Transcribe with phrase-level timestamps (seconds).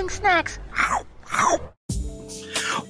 [0.00, 0.58] Loading snacks.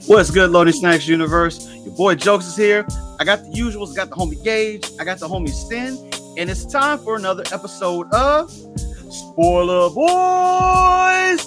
[0.07, 1.69] What's good, Loading Snacks Universe?
[1.85, 2.87] Your boy Jokes is here.
[3.19, 5.99] I got the usuals, got the homie Gage, I got the homie Sin,
[6.39, 11.41] and it's time for another episode of Spoiler Boys.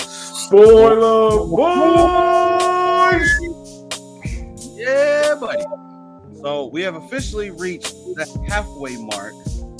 [0.00, 1.62] Spoiler boys.
[4.76, 5.62] Yeah, buddy.
[6.40, 9.34] So we have officially reached the halfway mark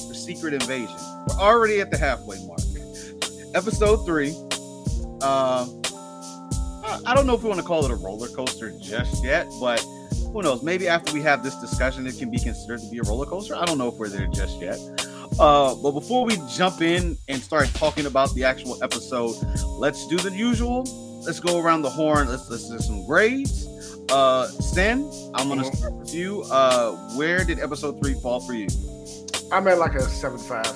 [0.06, 0.94] for Secret Invasion.
[1.26, 2.60] We're already at the halfway mark.
[3.54, 4.34] Episode three.
[5.22, 5.66] Uh,
[7.06, 9.80] I- don't know if we want to call it a roller coaster just yet, but
[10.32, 10.62] who knows?
[10.62, 13.54] Maybe after we have this discussion, it can be considered to be a roller coaster.
[13.56, 14.78] I don't know if we're there just yet.
[15.38, 19.34] Uh, but before we jump in and start talking about the actual episode,
[19.78, 20.84] let's do the usual.
[21.24, 22.28] Let's go around the horn.
[22.28, 23.66] Let's let's do some grades.
[24.10, 25.76] Uh, Sin, I'm gonna Mhm.
[25.76, 26.42] start with you.
[26.50, 28.66] Uh, where did episode three fall for you?
[29.52, 30.66] I'm at like a 7.5,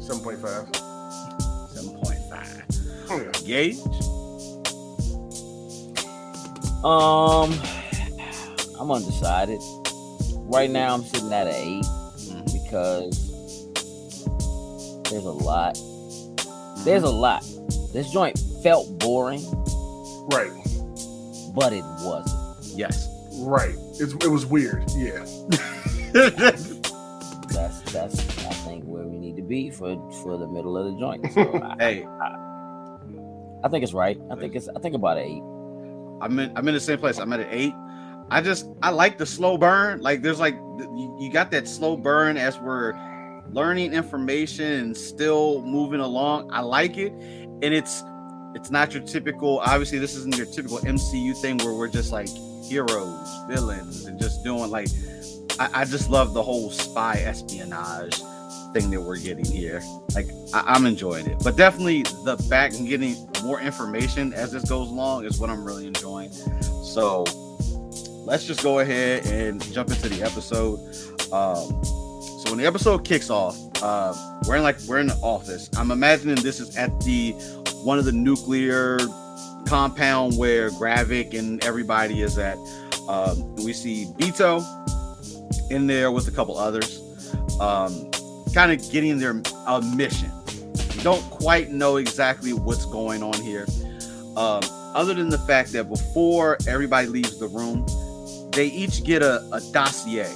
[0.00, 0.66] 7.5.
[0.74, 0.91] Seven
[3.44, 3.78] Gage.
[6.84, 7.52] Um,
[8.80, 9.60] I'm undecided.
[10.48, 12.52] Right now, I'm sitting at an eight Mhm.
[12.64, 13.18] because
[15.10, 15.78] there's a lot.
[16.84, 17.44] There's a lot.
[17.92, 19.42] This joint felt boring,
[20.32, 20.50] Right,
[21.54, 22.78] but it wasn't.
[22.78, 23.08] Yes.
[23.40, 23.74] right.
[24.00, 24.84] It's, it was weird.
[24.96, 25.24] Yeah.
[27.52, 30.98] That's that's I think where we need to be for for the middle of the
[30.98, 31.30] joint.
[31.34, 32.51] So I, hey, I
[33.68, 34.18] think it's right.
[34.30, 35.42] I think it's I think about eight.
[36.20, 36.52] I'm in.
[36.56, 37.18] I'm in the same place.
[37.18, 37.74] I'm at an eight.
[38.30, 40.00] I just I like the slow burn.
[40.00, 42.94] Like there's like you got that slow burn as we're
[43.50, 46.50] learning information and still moving along.
[46.52, 48.02] I like it, and it's
[48.54, 49.58] it's not your typical.
[49.60, 52.28] Obviously, this isn't your typical MCU thing where we're just like
[52.64, 54.88] heroes, villains, and just doing like.
[55.58, 58.22] I, I just love the whole spy espionage
[58.72, 59.82] thing that we're getting here.
[60.14, 64.64] Like I, I'm enjoying it, but definitely the back and getting more information as this
[64.68, 66.30] goes along is what I'm really enjoying.
[66.84, 67.24] So
[68.24, 70.78] let's just go ahead and jump into the episode.
[71.32, 71.82] Um,
[72.42, 74.14] so when the episode kicks off, uh,
[74.46, 75.70] we're in like we're in the office.
[75.76, 77.32] I'm imagining this is at the
[77.84, 78.98] one of the nuclear
[79.66, 82.56] compound where Gravik and everybody is at.
[83.08, 84.64] Um, we see Beto
[85.70, 87.00] in there with a couple others,
[87.60, 88.10] um,
[88.52, 90.30] kind of getting their uh, mission.
[90.96, 93.66] We don't quite know exactly what's going on here,
[94.36, 94.62] um,
[94.94, 97.86] other than the fact that before everybody leaves the room,
[98.52, 100.28] they each get a, a dossier,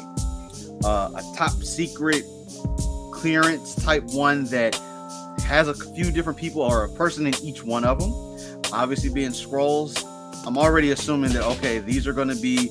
[0.85, 2.25] uh, a top secret
[3.13, 4.75] clearance type one that
[5.45, 8.13] has a few different people or a person in each one of them.
[8.73, 10.03] Obviously, being Skrulls,
[10.47, 12.71] I'm already assuming that okay, these are going to be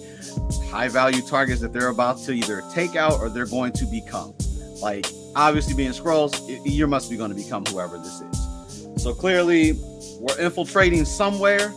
[0.70, 4.34] high value targets that they're about to either take out or they're going to become.
[4.82, 5.06] Like
[5.36, 9.04] obviously, being Skrulls, you must be going to become whoever this is.
[9.04, 9.74] So clearly,
[10.20, 11.74] we're infiltrating somewhere,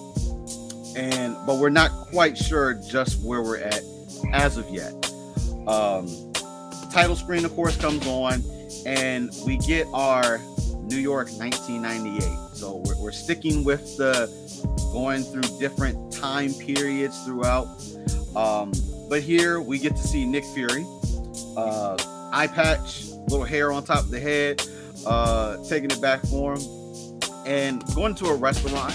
[0.97, 3.83] and but we're not quite sure just where we're at
[4.33, 4.93] as of yet.
[5.67, 6.33] Um,
[6.91, 8.43] title screen, of course, comes on,
[8.87, 10.39] and we get our
[10.83, 12.57] New York 1998.
[12.57, 14.27] So we're, we're sticking with the
[14.93, 17.69] going through different time periods throughout.
[18.35, 18.73] Um,
[19.09, 20.85] but here we get to see Nick Fury,
[21.57, 21.97] uh,
[22.33, 24.63] eye patch, little hair on top of the head,
[25.07, 28.95] uh, taking it back for him, and going to a restaurant.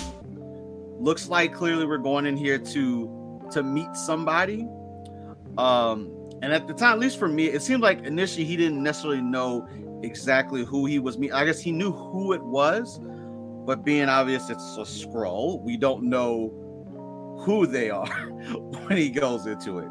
[1.00, 4.68] Looks like clearly we're going in here to to meet somebody.
[5.58, 6.12] Um,
[6.42, 9.22] and at the time, at least for me, it seemed like initially he didn't necessarily
[9.22, 9.68] know
[10.04, 11.34] exactly who he was meeting.
[11.34, 13.00] I guess he knew who it was,
[13.66, 16.52] but being obvious it's a Skrull, we don't know
[17.40, 18.08] who they are
[18.88, 19.90] when he goes into it.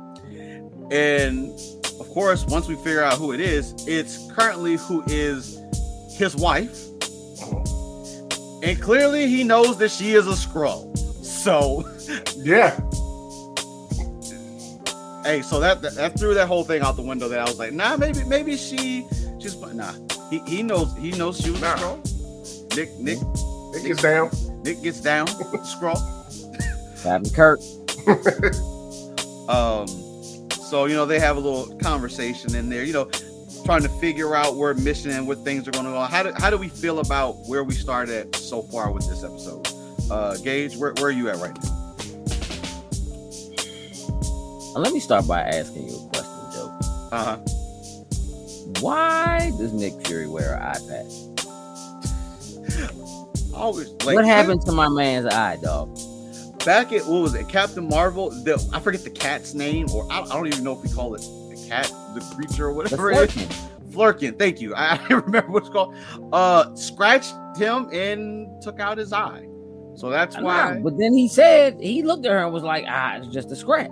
[0.91, 1.59] And
[2.01, 5.59] of course, once we figure out who it is, it's currently who is
[6.17, 6.79] his wife.
[8.63, 10.97] And clearly he knows that she is a Skrull.
[11.25, 11.85] So
[12.37, 12.71] Yeah.
[15.25, 17.29] hey, so that, that that threw that whole thing out the window.
[17.29, 19.07] That I was like, nah, maybe maybe she
[19.41, 19.93] she's nah.
[20.31, 21.75] He, he knows he knows she was Nah.
[21.75, 22.77] a Skrull.
[22.77, 23.19] Nick Nick
[23.75, 24.31] Nick gets down.
[24.63, 26.01] Nick gets down with the Skrull.
[27.03, 27.61] Captain Kirk.
[29.49, 29.87] Um,
[30.73, 32.83] so you know they have a little conversation in there.
[32.83, 33.11] You know,
[33.67, 36.01] trying to figure out where mission and what things are going to go.
[36.01, 39.69] How do how do we feel about where we started so far with this episode?
[40.11, 41.69] Uh, Gage, where where are you at right now?
[44.75, 46.79] Uh, let me start by asking you a question, Joe.
[47.13, 47.37] Uh huh.
[48.81, 51.13] Why does Nick Fury wear an eye patch?
[53.55, 53.91] Always.
[54.07, 55.95] Like, what happened to my man's eye, dog?
[56.65, 58.31] Back at what was it, Captain Marvel?
[58.31, 61.15] The I forget the cat's name, or I, I don't even know if we call
[61.15, 63.67] it the cat, the creature, or whatever it is.
[63.91, 64.75] Flerken, thank you.
[64.75, 65.95] I, I remember what it's called.
[66.33, 69.47] Uh, scratched him and took out his eye.
[69.95, 70.79] So that's why.
[70.79, 73.57] but then he said he looked at her and was like, "Ah, it's just a
[73.57, 73.91] scratch."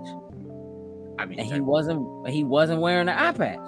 [1.18, 3.58] I mean, and he wasn't he wasn't wearing an eye patch.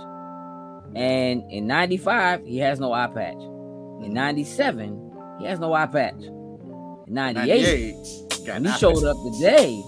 [0.95, 3.35] And in '95, he has no eye patch.
[3.35, 6.15] In '97, he has no eye patch.
[6.23, 8.22] In '98, 98.
[8.47, 9.83] Got he showed up today,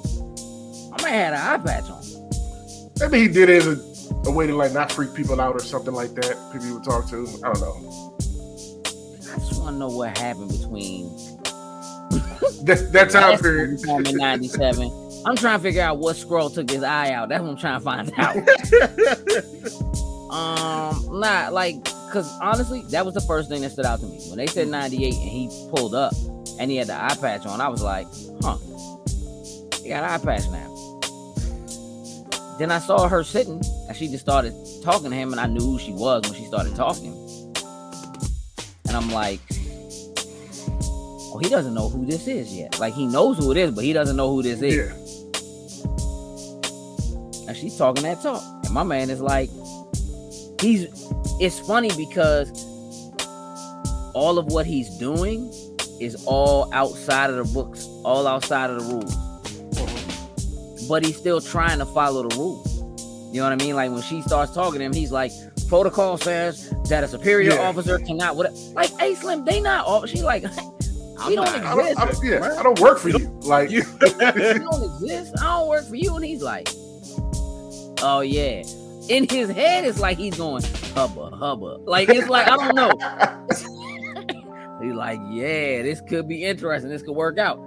[0.92, 2.02] I might have had an eye patch on.
[3.00, 5.60] Maybe he did it as a, a way to like not freak people out or
[5.60, 6.36] something like that.
[6.52, 7.26] People he would talk to.
[7.44, 8.16] I don't know.
[9.32, 11.06] I just want to know what happened between
[12.64, 13.80] That, that time period.
[14.06, 14.90] in '97.
[15.26, 17.30] I'm trying to figure out what Skrull took his eye out.
[17.30, 18.36] That's what I'm trying to find out.
[20.30, 24.18] Um, not like, cause honestly, that was the first thing that stood out to me
[24.28, 26.12] when they said '98 and he pulled up
[26.58, 27.60] and he had the eye patch on.
[27.60, 28.06] I was like,
[28.42, 28.56] huh,
[29.82, 30.70] he got an eye patch now.
[32.58, 35.60] Then I saw her sitting and she just started talking to him, and I knew
[35.60, 37.12] who she was when she started talking.
[38.86, 39.40] And I'm like,
[40.70, 42.78] oh, he doesn't know who this is yet.
[42.78, 44.76] Like he knows who it is, but he doesn't know who this is.
[44.76, 45.04] Yeah.
[47.48, 48.42] and she's talking that talk.
[48.64, 49.50] And my man is like,
[50.60, 50.86] he's
[51.40, 52.50] it's funny because
[54.14, 55.52] all of what he's doing
[56.04, 60.88] is all outside of the books, all outside of the rules.
[60.88, 62.70] But he's still trying to follow the rules.
[63.34, 63.74] You know what I mean?
[63.74, 65.32] Like when she starts talking to him, he's like,
[65.68, 67.68] protocol says that a superior Yeah.
[67.68, 70.42] officer cannot what like hey Slim, they not all she's like
[71.26, 72.22] we don't not- I don't, I exist.
[72.22, 73.18] don't, yeah, I don't work for you.
[73.40, 75.32] Like, you don't exist.
[75.40, 76.14] I don't work for you.
[76.14, 76.68] And he's like,
[78.02, 78.62] oh yeah.
[79.08, 80.62] In his head, it's like he's going
[80.94, 81.78] hubba hubba.
[81.84, 82.90] Like it's like I don't know.
[84.84, 86.90] He's like, yeah, this could be interesting.
[86.90, 87.58] This could work out.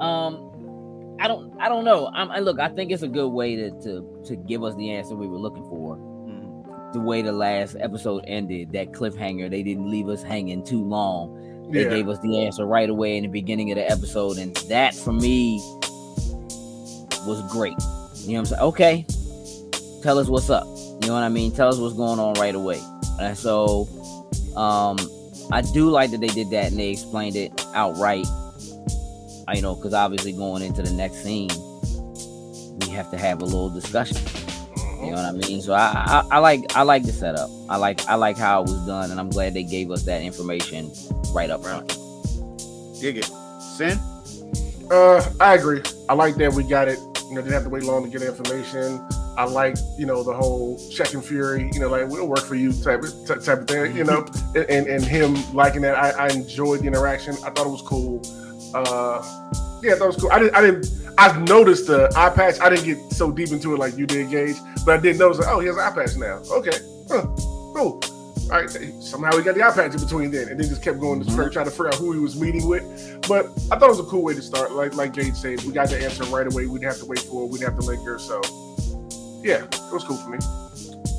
[0.00, 2.10] Um, I don't, I don't know.
[2.14, 4.90] I'm, I look, I think it's a good way to to to give us the
[4.90, 5.96] answer we were looking for.
[5.96, 6.92] Mhm.
[6.92, 11.70] The way the last episode ended, that cliffhanger, they didn't leave us hanging too long.
[11.70, 11.90] They yeah.
[11.90, 15.12] gave us the answer right away in the beginning of the episode, and that for
[15.12, 15.58] me
[17.26, 17.74] was great.
[18.16, 18.62] You know what I'm saying?
[18.62, 19.06] Okay,
[20.02, 20.66] tell us what's up.
[20.66, 21.52] You know what I mean?
[21.52, 22.80] Tell us what's going on right away.
[23.20, 23.88] And so,
[24.56, 24.98] um,
[25.52, 28.26] I do like that they did that and they explained it outright.
[29.46, 31.50] I you know because obviously going into the next scene,
[32.80, 34.16] we have to have a little discussion.
[35.02, 35.60] You know what I mean?
[35.60, 37.50] So I, I I like I like the setup.
[37.68, 40.22] I like I like how it was done, and I'm glad they gave us that
[40.22, 40.90] information
[41.34, 41.88] right up front.
[43.00, 43.28] Dig it.
[43.76, 43.98] Sin?
[44.90, 45.82] Uh, I agree.
[46.08, 46.98] I like that we got it.
[47.28, 49.04] You know, didn't have to wait long to get information.
[49.36, 51.70] I like, you know, the whole check and fury.
[51.72, 53.96] You know, like we'll work for you type of type type of thing.
[53.96, 55.96] You know, and and him liking that.
[55.96, 57.34] I, I enjoyed the interaction.
[57.44, 58.20] I thought it was cool.
[58.74, 59.22] Uh,
[59.82, 60.30] yeah, that was cool.
[60.30, 60.54] I didn't.
[60.54, 60.86] I didn't.
[61.18, 62.60] I noticed the eye patch.
[62.60, 64.56] I didn't get so deep into it like you did, Gage.
[64.84, 65.38] But I did notice.
[65.38, 66.42] Like, oh, he has an eye patch now.
[66.50, 66.76] Okay,
[67.08, 67.22] huh.
[67.74, 68.00] cool.
[68.50, 68.68] All right,
[69.00, 71.26] somehow we got the eye patch in between then, and then just kept going to
[71.30, 71.52] Mhm.
[71.52, 72.82] try to figure out who he was meeting with.
[73.26, 74.72] But I thought it was a cool way to start.
[74.72, 76.66] Like like Gage said, we got the answer right away.
[76.66, 77.50] We didn't have to wait for it.
[77.50, 78.18] We didn't have to linger.
[78.18, 78.40] So
[79.42, 80.38] yeah, it was cool for me.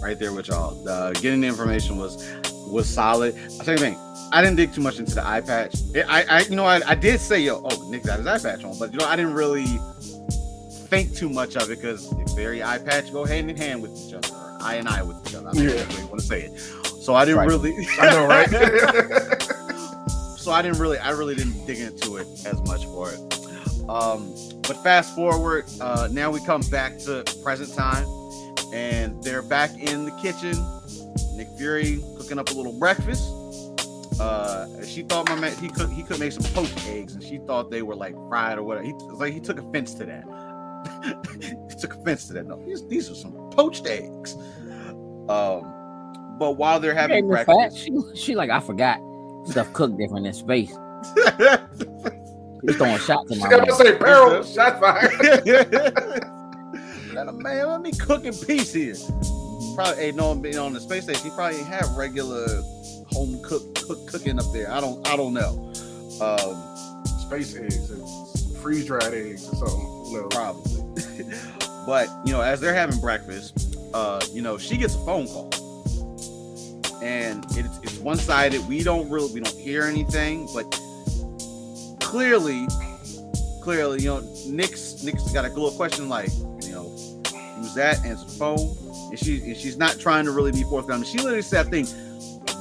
[0.01, 0.87] right there with y'all.
[0.87, 2.15] Uh, getting the information was
[2.69, 3.35] was solid.
[3.59, 3.97] I tell you thing,
[4.31, 5.75] I didn't dig too much into the eye patch.
[5.93, 8.39] It- I, I, you know, I, I did say, yo, oh, Nick got his eye
[8.39, 9.65] patch on, but you know, I didn't really
[10.87, 13.91] think too much of it because the very eye patch go hand in hand with
[13.97, 15.49] each other, or eye and eye with each other.
[15.49, 15.99] I don't Yeah.
[15.99, 16.57] you want to say it.
[16.59, 17.49] So I didn't Right.
[17.49, 17.73] really.
[17.99, 18.49] I know, right?
[20.37, 23.19] so I didn't really, I really didn't dig into it as much for it.
[23.89, 28.07] Um, but fast forward, uh, now we come back to present time,
[28.73, 30.55] and they're back in the kitchen.
[31.35, 33.23] Nick Fury cooking up a little breakfast.
[34.19, 37.39] Uh, she thought my man he could he could make some poached eggs, and she
[37.39, 38.85] thought they were like fried or whatever.
[38.85, 40.23] He like he took offense to that.
[41.69, 42.47] he took offense to that.
[42.47, 44.35] No, these these are some poached eggs.
[45.29, 48.99] Um, but while they're having breakfast, she, she like I forgot
[49.45, 50.73] stuff cooked different in space.
[52.65, 53.77] He's throwing shots in She my got to mouth.
[53.77, 55.11] say barrel shot fire.
[57.13, 58.95] let a man, let me cook in peace here.
[59.75, 61.23] Probably ain't no being on the space station.
[61.23, 62.47] He probably ain't have regular
[63.11, 64.71] home cook, cook cooking up there.
[64.71, 65.73] I don't I don't know.
[66.21, 66.69] Um,
[67.27, 67.91] Space eggs,
[68.61, 69.79] freeze dried eggs or something.
[69.79, 70.33] Who knows?
[70.33, 70.83] probably.
[71.85, 75.49] but you know, as they're having breakfast, uh, you know, she gets a phone call.
[77.01, 78.65] And it's it's one sided.
[78.67, 80.63] We don't really we don't hear anything, but
[82.13, 82.67] clearly,
[83.63, 86.29] clearly, you know, Nick's Nick's got a little question like,
[86.61, 86.83] you know,
[87.57, 88.05] who's that?
[88.05, 88.77] Answer the phone.
[89.09, 91.05] And she and she's not trying to really be forthcoming.
[91.05, 91.89] She literally said I think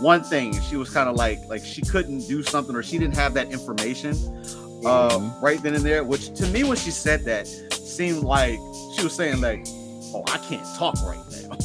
[0.01, 3.15] one thing, she was kind of like like she couldn't do something or she didn't
[3.17, 4.13] have that information
[4.87, 5.43] uh, Mhm.
[5.43, 6.03] right then and there.
[6.03, 8.59] Which to me, when she said that, seemed like
[8.97, 9.67] she was saying like,
[10.15, 11.57] "Oh, I can't talk right now,"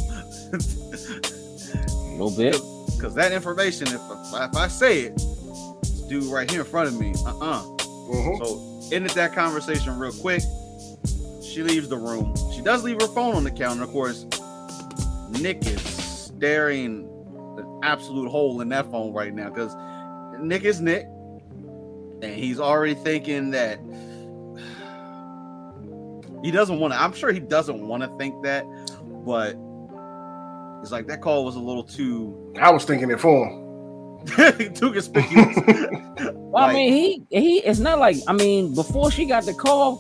[0.52, 2.58] A little bit.
[2.98, 7.00] because that information, if, if I say it, this dude right here in front of
[7.00, 7.77] me, uh uh
[8.08, 8.38] Mhm.
[8.40, 10.42] So ended that conversation real quick.
[11.42, 12.34] She leaves the room.
[12.54, 13.84] She does leave her phone on the counter.
[13.84, 14.26] Of course,
[15.40, 17.08] Nick is staring
[17.58, 19.76] an absolute hole in that phone right now because
[20.40, 23.80] Nick is Nick, and he's already thinking that
[26.44, 27.02] he doesn't want to.
[27.02, 28.66] I'm sure he doesn't want to think that,
[29.26, 29.56] but
[30.82, 33.67] it's like that call was a little too I was thinking it for him.
[34.76, 35.58] too conspicuous.
[36.50, 36.94] Well, I mean,
[37.30, 37.58] he he.
[37.60, 39.98] It's not like I mean, before she got the call,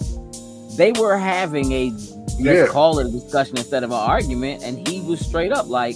[0.78, 2.68] they were having a let's Yeah.
[2.68, 5.96] call it a discussion instead of an argument, and he was straight up like,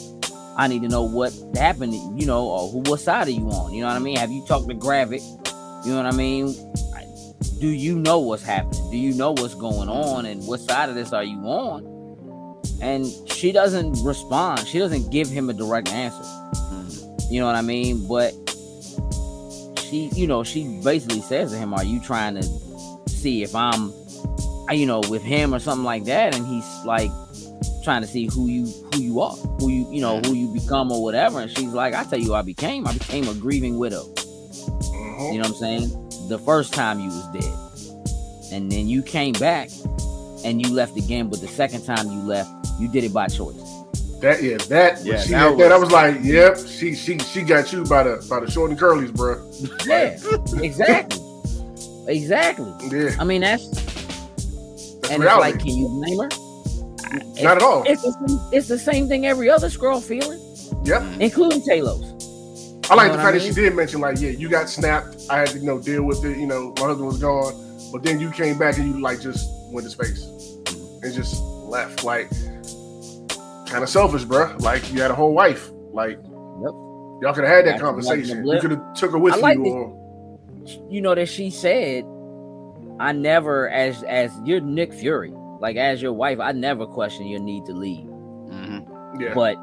[0.57, 3.73] "I need to know what happened, you know, or who, what side are you on?
[3.73, 4.17] You know what I mean?
[4.17, 5.21] Have you talked to Gravik?
[5.85, 6.53] You know what I mean?
[7.59, 8.91] Do you know what's happening?
[8.91, 11.87] Do you know what's going on, and what side of this are you on?"
[12.81, 14.67] And she doesn't respond.
[14.67, 16.23] She doesn't give him a direct answer.
[17.31, 18.07] You know what I mean?
[18.09, 18.33] But
[19.79, 22.43] she, you know, she basically says to him, "Are you trying to
[23.09, 23.93] see if I'm,
[24.71, 27.09] you know, with him or something like that?" And he's like
[27.85, 30.91] trying to see who you who you are, who you you know who you become
[30.91, 31.39] or whatever.
[31.39, 32.85] And she's like, "I tell you, I became.
[32.85, 34.03] I became a grieving widow.
[34.03, 35.33] Mhm.
[35.33, 36.27] You know what I'm saying?
[36.27, 39.69] The first time you was dead, and then you came back
[40.43, 41.29] and you left again.
[41.29, 43.55] But the second time you left, you did it by choice.
[44.21, 47.17] That yeah, that Yeah, she that had that, I was- was like, yep, she she
[47.19, 49.41] she got you by the by the short and curlies, bro.
[49.85, 50.17] Yeah,
[50.61, 51.19] exactly,
[52.07, 52.71] exactly.
[52.91, 56.29] Yeah, I mean, that's that's and it's like, can you blame her?
[57.43, 57.83] Not at all.
[57.85, 60.39] It's the, same, it's the same thing every other girl feeling,
[60.85, 61.03] Yep.
[61.19, 62.03] including Taylor's.
[62.89, 65.17] I like know the fact I that she did mention like, yeah, you got snapped.
[65.29, 66.37] I had to you know deal with it.
[66.37, 67.53] You know, my husband was gone,
[67.91, 70.23] but then you came back and you like just went to space
[71.01, 72.03] and just left.
[72.03, 72.29] Like,
[73.71, 74.55] kind of selfish, bro.
[74.59, 75.71] Like you had a whole wife.
[75.93, 76.71] Like, Yep.
[77.21, 78.45] y'all could have had that That's like the conversation.
[78.45, 79.41] You could have took her with I you.
[79.41, 80.39] like or,
[80.89, 82.05] You know that she said,
[82.99, 87.39] "I never, as as you're Nick Fury, like as your wife, I never question your
[87.39, 88.05] need to leave,
[88.49, 88.85] Mhm.
[89.19, 89.55] yeah, but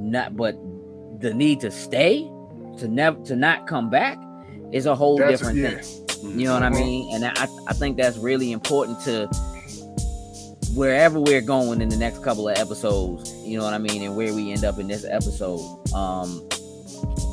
[0.00, 0.56] not, but
[1.20, 2.28] the need to stay,
[2.78, 4.18] to never, to not come back,
[4.72, 5.70] is a whole That's- different yeah.
[5.80, 6.38] thing.
[6.40, 6.76] You know what I Mhm.
[6.76, 7.14] mean?
[7.14, 9.28] And I, I think that's really important to
[10.74, 13.32] wherever we're going in the next couple of episodes.
[13.44, 14.02] You know what I mean?
[14.02, 15.60] And where we end up in this episode,
[15.94, 16.46] um,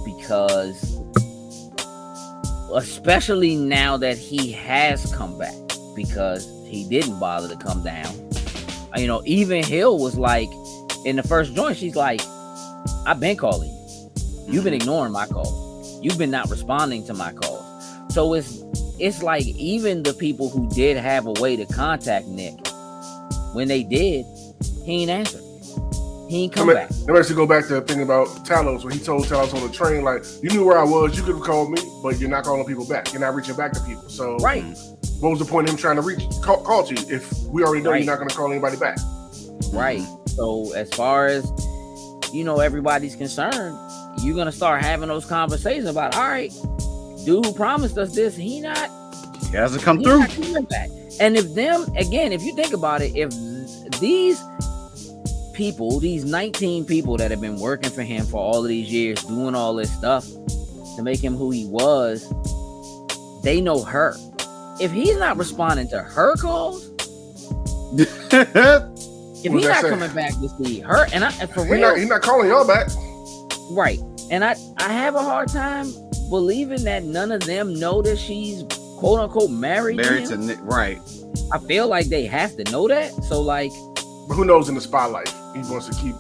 [0.06, 1.00] because
[2.74, 5.56] especially now that he has come back,
[5.96, 8.14] because he didn't bother to come down.
[8.98, 10.50] You know, even Hill was like
[11.06, 12.22] in the first joint, she's like,
[13.06, 14.12] "I've been calling you.
[14.48, 16.00] You've been ignoring my calls.
[16.04, 17.66] You've been not responding to my calls."
[18.14, 18.64] So it's
[19.00, 22.54] it's like even the people who did have a way to contact Nick,
[23.54, 24.26] when they did,
[24.86, 25.40] he ain't answer.
[26.30, 26.90] He ain't I come mean, back.
[26.92, 29.66] Let me actually go back to the thing about Talos when he told Talos on
[29.66, 32.30] the train, like, you knew where I was, you could have called me, but you're
[32.30, 33.12] not calling people back.
[33.12, 34.08] You're not reaching back to people.
[34.10, 34.64] So Right.
[35.22, 37.64] what was the point of him trying to reach call, call to you if we
[37.64, 38.04] already know Right.
[38.04, 39.00] you're not gonna call anybody back?
[39.74, 40.04] Right.
[40.28, 41.50] So as far as
[42.32, 43.76] you know, everybody's concerned,
[44.22, 46.52] you're gonna start having those conversations about, all right,
[47.26, 48.88] dude who promised us this, he not
[49.50, 50.64] He hasn't come He's through.
[50.64, 50.90] back.
[51.20, 53.30] And if them again, if you think about it, if
[54.00, 54.42] these
[55.54, 59.22] people, these 19 people that have been working for him for all of these years,
[59.24, 60.26] doing all this stuff
[60.96, 62.24] to make him who he was,
[63.44, 64.16] they know her.
[64.80, 66.88] If he's not responding to her calls,
[68.32, 69.90] if he's not say?
[69.90, 72.48] coming back to see her, and I and for He's real, not, he's not calling
[72.50, 72.88] y'all back.
[73.72, 74.00] right?
[74.32, 75.92] And I I have a hard time
[76.30, 78.64] believing that none of them know that she's
[79.00, 79.98] quote unquote married.
[79.98, 80.38] to Married to.
[80.38, 81.00] Nick, right?
[81.54, 83.12] I feel like they have to know that.
[83.26, 83.72] So like.
[84.28, 85.30] But who knows in the spotlight?
[85.54, 86.16] He wants to keep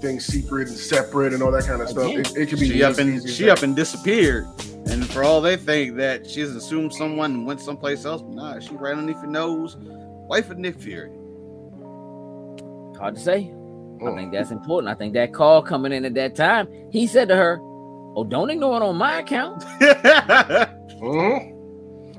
[0.00, 2.10] things secret and separate and all that kind of stuff.
[2.12, 3.58] It, it could be She up and easy she that.
[3.58, 4.46] up and disappeared,
[4.86, 8.74] and for all they think that she's assumed someone and went someplace else, nah, she
[8.74, 9.76] right underneath your nose.
[10.28, 11.10] Wife of Nick Fury.
[12.98, 13.38] Hard to say.
[13.38, 14.14] I Mm.
[14.16, 14.90] think that's important.
[14.90, 18.50] I think that call coming in at that time, he said to her, "Oh, don't
[18.50, 19.62] ignore it on my account."
[21.00, 21.52] Mhm.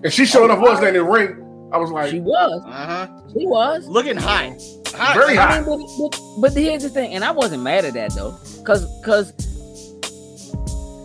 [0.07, 1.35] And she showed up was in the ring.
[1.73, 2.63] I was like, She was.
[2.65, 3.07] uh huh.
[3.33, 3.85] She was.
[3.87, 4.57] Looking high,
[4.95, 5.15] hot.
[5.15, 8.13] Very I mean, but, but, but here's the thing, and I wasn't mad at that
[8.15, 8.31] though,
[8.63, 9.33] cause cause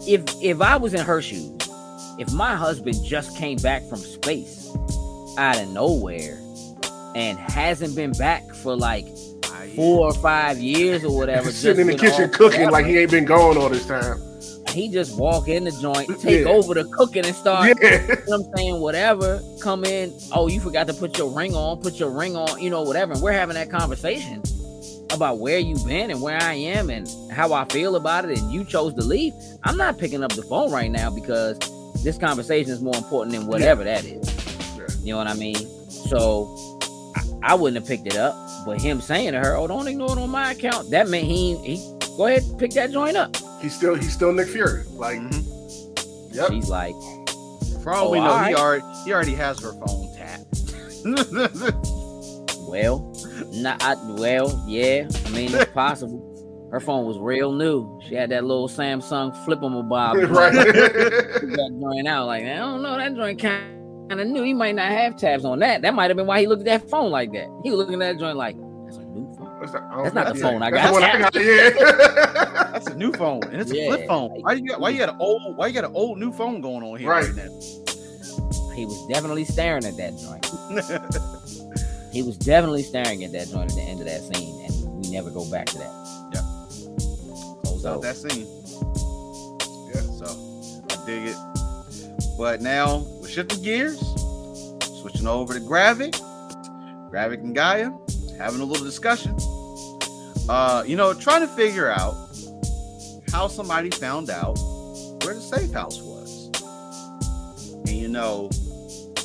[0.06, 1.50] if if I was in her shoes,
[2.20, 4.70] if my husband just came back from space
[5.36, 6.38] out of nowhere
[7.16, 9.08] and hasn't been back for like
[9.74, 13.10] four or five years or whatever, sitting in the kitchen off cooking like he ain't
[13.10, 14.22] been gone all this time.
[14.72, 16.52] He just walk in the joint, take Yeah.
[16.52, 18.00] over the cooking and start Yeah.
[18.02, 21.54] you know what I'm saying, whatever, come in, oh, you forgot to put your ring
[21.54, 23.12] on, put your ring on, you know, whatever.
[23.12, 24.42] And we're having that conversation
[25.12, 28.50] about where you've been and where I am and how I feel about it, and
[28.52, 29.34] you chose to leave.
[29.64, 31.58] I'm not picking up the phone right now because
[32.02, 34.26] this conversation is more important than whatever that is.
[35.04, 35.56] You know what I mean?
[35.90, 36.80] So
[37.42, 40.12] I, I wouldn't have picked it up, but him saying to her, "Oh, don't ignore
[40.12, 41.76] it on my account," that meant he he
[42.16, 43.36] go ahead pick that joint up.
[43.62, 44.82] He's still he's still Nick Fury.
[44.90, 46.34] Like, Mhm.
[46.34, 46.50] yep.
[46.50, 46.94] She's like,
[47.82, 48.48] For all we Oh, know, alright.
[48.50, 50.48] he already he already has her phone tapped.
[52.68, 53.12] "Well,
[53.54, 55.06] not I, well, yeah.
[55.26, 56.28] I mean, it's possible."
[56.70, 58.00] Her phone was real new.
[58.08, 60.16] She had that little Samsung flippable bob.
[60.30, 60.52] right.
[60.54, 62.26] that joint out.
[62.26, 64.42] Like, I don't know, that joint kind of new.
[64.42, 65.82] He might not have tabs on that.
[65.82, 67.48] That might have been why he looked at that phone like that.
[67.62, 68.56] He was looking at that joint like,
[69.62, 69.80] that's a.
[69.80, 70.24] What's that?
[70.26, 70.50] That's don't the know.
[70.50, 70.86] phone I got.
[70.86, 71.34] the one I got.
[71.42, 72.70] Yeah.
[72.72, 74.30] That's a new phone, and it's a flip phone.
[74.42, 76.60] Why you got why you got an old why you got an old new phone
[76.60, 77.26] going on here Right.
[77.26, 78.72] right, now?
[78.74, 80.46] He was definitely staring at that joint.
[82.12, 85.10] He was definitely staring at that joint at the end of that scene, and we
[85.10, 86.30] never go back to that.
[86.34, 86.40] Yeah.
[87.64, 88.46] Close So- out that scene.
[89.94, 90.02] Yeah.
[90.18, 90.26] So
[90.90, 91.36] I dig it.
[92.36, 93.98] But now we're shifting gears,
[95.00, 96.14] switching over to Gravik.
[97.10, 97.92] Gravik and G'iah
[98.38, 99.34] having a little discussion.
[100.48, 102.14] Uh, you know, trying to figure out
[103.30, 104.56] how somebody found out
[105.22, 106.50] where the safe house was.
[107.86, 108.50] And you know,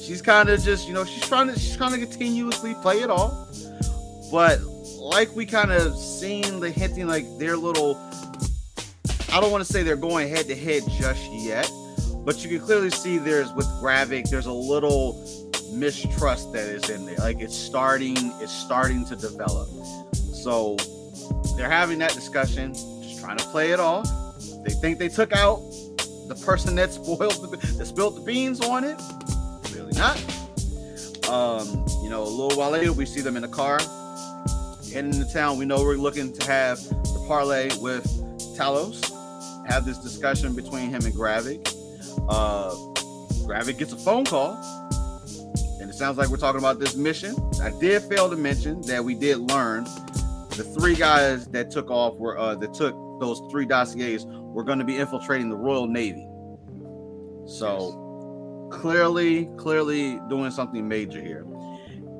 [0.01, 3.09] she's kind of just, you know, she's trying to she's trying to continuously play it
[3.09, 3.33] off.
[4.31, 7.95] But like we kind of seen the hinting like their little
[9.31, 11.69] I don't want to say they're going head to head just yet,
[12.25, 15.24] but you can clearly see there's with Gravik, there's a little
[15.74, 17.17] mistrust that is in there.
[17.17, 19.67] Like it's starting, it's starting to develop.
[20.13, 20.77] So
[21.55, 24.07] they're having that discussion, just trying to play it off.
[24.63, 25.60] They think they took out
[26.27, 29.01] the person that spoiled the, that spilled the beans on it.
[29.74, 30.17] Really not.
[31.29, 33.79] Um, you know, a little while later, we see them in a car
[34.93, 35.57] heading into town.
[35.57, 38.05] We know we're looking to have the parlay with
[38.57, 39.12] Talos,
[39.67, 41.67] have this discussion between him and Gravik.
[42.29, 42.72] Uh,
[43.46, 44.53] Gravik gets a phone call,
[45.79, 47.36] and it sounds like we're talking about this mission.
[47.62, 49.86] I did fail to mention that we did learn
[50.58, 54.80] the three guys that took off were uh, that took those three dossiers were going
[54.80, 56.28] to be infiltrating the Royal Navy.
[57.46, 61.46] So clearly, clearly doing something major here.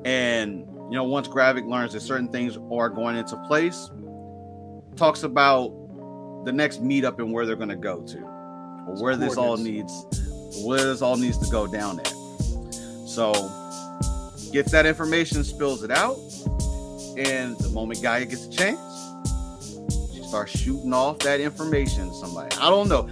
[0.04, 3.90] And you know, once Gravik learns that certain things are going into place,
[4.96, 5.68] talks about
[6.44, 9.92] the next meetup and where they're going to go to, or where this all needs,
[10.64, 12.14] where this all needs to go down at.
[13.06, 13.32] So,
[14.52, 16.16] gets that information, spills it out,
[17.18, 18.80] and the moment G'iah gets a chance,
[20.14, 22.54] she starts shooting off that information to somebody.
[22.56, 23.08] I don't know.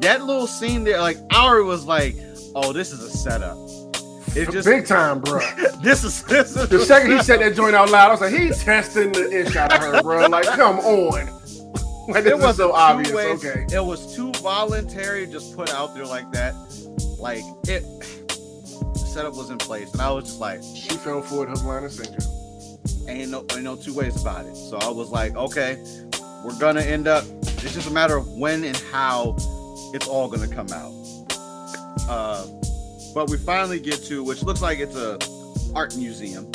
[0.00, 2.16] That little scene there, like Ari was like,
[2.54, 3.56] "Oh, this is a setup."
[4.36, 5.40] It's just Big time, bro.
[5.82, 8.32] this is this is The second he said that joint out loud, I was like,
[8.32, 10.26] he's testing the ish out of her, bro.
[10.26, 11.36] Like, come on.
[12.08, 13.12] Like, this was so obvious.
[13.12, 13.66] ways- Okay.
[13.72, 16.54] It was too voluntary, just put out there like that.
[17.20, 17.82] Like it,
[18.28, 21.62] the setup was in place, and I was just like, She fell for it, hook,
[21.64, 22.18] line, and sinker.
[23.08, 24.56] Ain't no, ain't no two ways about it.
[24.56, 25.82] So I was like, okay,
[26.44, 27.24] we're gonna end up.
[27.42, 29.36] It's just a matter of when and how
[29.94, 30.92] it's all gonna come out.
[32.08, 32.46] Uh,
[33.14, 35.18] but we finally get to, which looks like it's a
[35.74, 36.50] art museum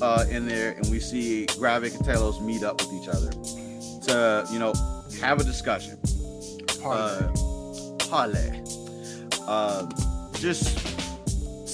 [0.00, 3.30] uh, in there, and we see Gravik and Talos meet up with each other
[4.06, 4.72] to, you know,
[5.20, 5.98] have a discussion.
[6.84, 7.32] Uh,
[8.08, 8.60] parlay.
[9.46, 9.86] Uh,
[10.34, 11.01] just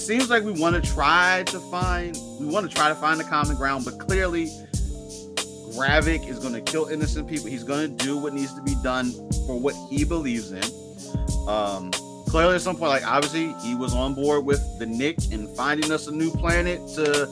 [0.09, 3.23] seems like we want to try to find we want to try to find the
[3.23, 4.47] common ground, but clearly
[5.77, 7.45] Gravik is going to kill innocent people.
[7.45, 9.11] He's going to do what needs to be done
[9.45, 10.63] for what he believes in.
[11.47, 11.91] Um,
[12.27, 15.91] clearly, at some point, like obviously, he was on board with the Nick and finding
[15.91, 17.29] us a new planet to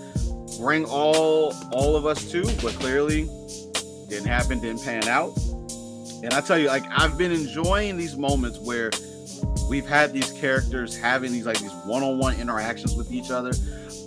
[0.59, 3.27] bring all all of us to, but clearly
[4.07, 5.35] didn't happen, didn't pan out.
[6.21, 8.91] And I tell you, like I've been enjoying these moments where
[9.69, 13.51] we've had these characters having these like these one-on-one interactions with each other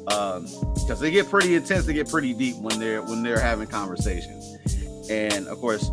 [0.09, 3.66] um because they get pretty intense they get pretty deep when they're when they're having
[3.66, 4.57] conversations.
[5.11, 5.90] And of course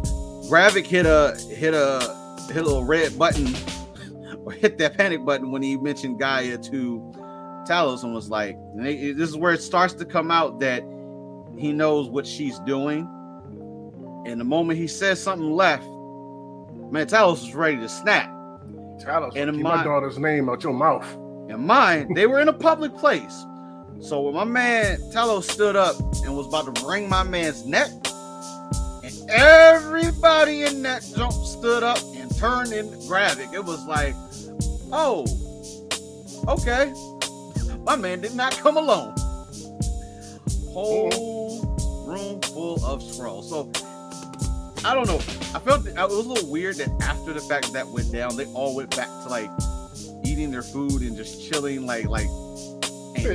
[0.49, 2.15] Gravik hit a hit a
[2.47, 3.53] hit a little red button
[4.45, 7.13] or hit that panic button when he mentioned G'iah to
[7.67, 10.83] Talos and was like they- this is where it starts to come out that
[11.57, 13.09] he knows what she's doing.
[14.25, 15.83] And the moment he says something left
[16.91, 18.31] man Talos is ready to snap
[18.99, 21.05] Talos, And keep my- my daughter's name out your mouth.
[21.49, 23.45] and mine, they were in a public place.
[24.01, 27.89] So when my man Talos stood up and was about to wring my man's neck,
[29.03, 34.13] and everybody in that jump stood up and turned in Gravik, it was like,
[34.91, 35.25] oh,
[36.47, 36.93] okay.
[37.83, 39.15] My man did not come alone.
[40.71, 42.09] Whole mm-hmm.
[42.09, 43.45] room full of Skrulls.
[43.45, 43.71] So
[44.85, 45.17] I don't know.
[45.53, 48.45] I felt it was a little weird that after the fact that went down, they
[48.47, 49.49] all went back to like
[50.25, 52.27] eating their food and just chilling like like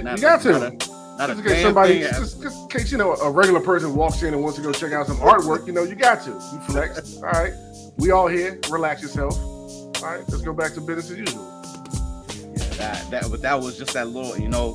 [0.02, 0.52] not you got a- to.
[0.52, 2.12] Not a, not a Just in case damn somebody, thing.
[2.14, 4.72] just, just in case you know a regular person walks in and wants to go
[4.72, 6.30] check out some artwork, you know, you got to.
[6.30, 7.16] You flex.
[7.22, 7.52] All right,
[7.98, 8.58] we all here.
[8.70, 9.36] Relax yourself.
[9.38, 11.62] All right, let's go back to business as usual.
[12.56, 14.72] Yeah, that that but that was just that little, you know,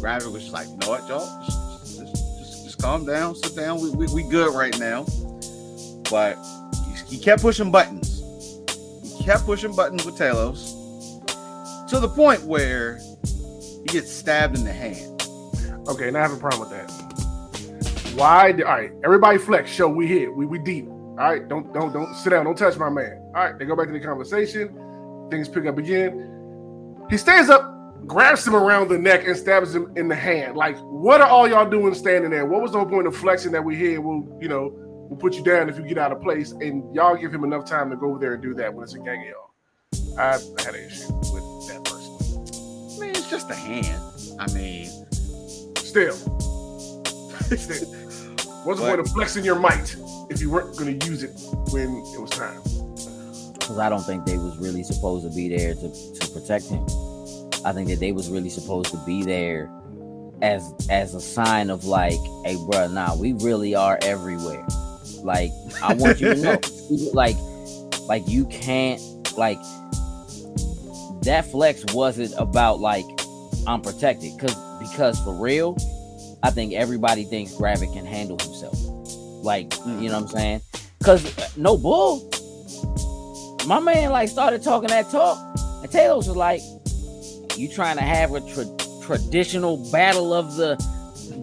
[0.00, 3.56] Gravik was just like, you know what, y'all, just, just, just, just calm down, sit
[3.56, 3.80] down.
[3.80, 5.04] We, we we good right now.
[6.10, 6.36] But
[7.08, 8.20] he, kept pushing buttons.
[9.16, 10.76] He kept pushing buttons with Talos
[11.88, 15.06] to the point where he gets stabbed in the hand.
[15.88, 16.90] Okay, now I have a problem with that.
[18.14, 18.52] Why?
[18.52, 19.70] Did, all right, everybody flex.
[19.70, 20.32] Show we here.
[20.32, 20.88] We we deep.
[20.88, 22.44] All right, don't don't don't sit down.
[22.44, 23.18] Don't touch my man.
[23.34, 25.28] All right, they go back to the conversation.
[25.30, 26.96] Things pick up again.
[27.08, 30.56] He stands up, grabs him around the neck, and stabs him in the hand.
[30.56, 32.46] Like, what are all y'all doing standing there?
[32.46, 34.00] What was the whole point of flexing that we here?
[34.00, 34.74] We'll you know
[35.10, 37.66] we'll put you down if you get out of place, and y'all give him enough
[37.66, 39.50] time to go over there and do that when it's a gang of y'all.
[40.18, 42.96] I, I had an issue with that personally.
[42.96, 44.00] I mean, it's just a hand.
[44.38, 44.88] I mean,
[45.76, 46.12] Still,
[47.56, 47.88] still.
[48.62, 49.96] What's the point of flexing your might
[50.30, 51.32] if you weren't going to use it
[51.72, 52.62] when it was time?
[53.70, 56.84] because I don't think they was really supposed to be there to, to protect him.
[57.64, 59.70] I think that they was really supposed to be there
[60.42, 64.66] as as a sign of like, hey, bruh, nah, we really are everywhere.
[65.22, 65.50] Like,
[65.82, 66.60] I want you to know,
[67.12, 67.36] like,
[68.08, 69.00] like you can't
[69.38, 69.58] like
[71.22, 73.04] that flex wasn't about like
[73.66, 75.76] I'm protected because because for real,
[76.42, 78.76] I think everybody thinks Gravik can handle himself.
[79.44, 80.02] Like, mm.
[80.02, 80.60] you know what I'm saying?
[80.98, 82.28] Because uh, no bull,
[83.66, 85.38] my man like started talking that talk,
[85.82, 86.60] and Talos was like,
[87.56, 90.76] "You trying to have a tra- traditional battle of the,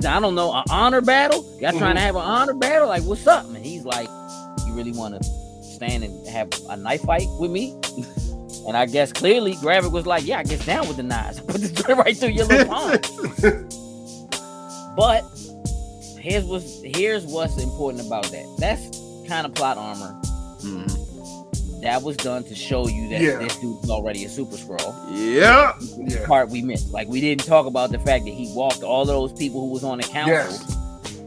[0.05, 1.43] I don't know, an honor battle?
[1.59, 2.87] Y'all trying to have an honor battle?
[2.87, 4.07] Like, what's up?" And he's like,
[4.65, 5.23] "You really want to
[5.63, 7.79] stand and have a knife fight with me?"
[8.67, 11.39] And I guess clearly Gravik was like, "Yeah, I get down with the knives.
[11.47, 12.91] Put this right through your little palm."
[14.97, 15.23] but
[16.19, 18.45] here's what's here's what's important about that.
[18.59, 18.89] That's
[19.29, 20.19] kind of plot armor
[20.61, 20.96] mhm.
[21.81, 23.37] That was done to show you that Yeah.
[23.37, 24.95] this dude's already a super Skrull.
[25.11, 26.25] yeah, Yeah.
[26.25, 26.91] Part we missed.
[26.91, 29.67] Like we didn't talk about the fact that he walked all of those people who
[29.71, 30.77] was on the council Yes.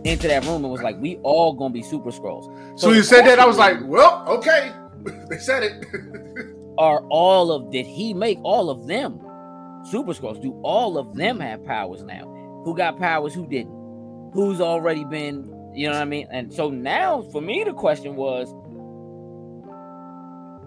[0.05, 3.27] into that room and was like, "We all gonna be super Skrulls." So you said
[3.27, 4.73] that, I was like, well, okay.
[5.29, 5.85] they said it.
[6.79, 9.21] Are all of did he make all of them
[9.85, 10.39] super scrolls?
[10.39, 12.25] Do all of them have powers now?
[12.65, 13.35] Who got powers?
[13.35, 13.75] Who didn't?
[14.33, 15.45] Who's already been?
[15.75, 16.27] You know what I mean?
[16.33, 18.53] And so now, for me, the question was,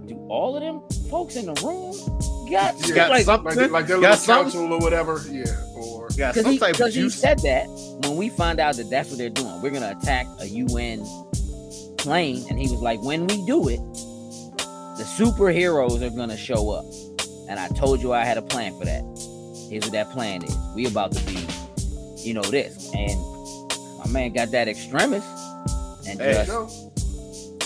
[0.07, 1.93] do all of them folks in the room
[2.49, 2.95] got, Yeah.
[2.95, 3.55] got like, something.
[3.55, 4.51] like, like their got little something.
[4.61, 5.21] council or whatever.
[5.29, 5.43] Yeah.
[5.75, 7.65] Or Got Because some he, type of 'cause he said that
[8.03, 11.03] when we find out that that's what they're doing, we're gonna attack a UN
[11.97, 13.79] plane, and he was like, "When we do it,
[14.97, 16.85] the superheroes are gonna show up."
[17.49, 19.03] And I told you I had a plan for that.
[19.69, 21.37] Here's what that plan is: we about to be,
[22.17, 23.19] you know, this, and
[23.99, 25.27] my man got that extremist
[26.07, 26.33] and Hey.
[26.33, 26.69] just know,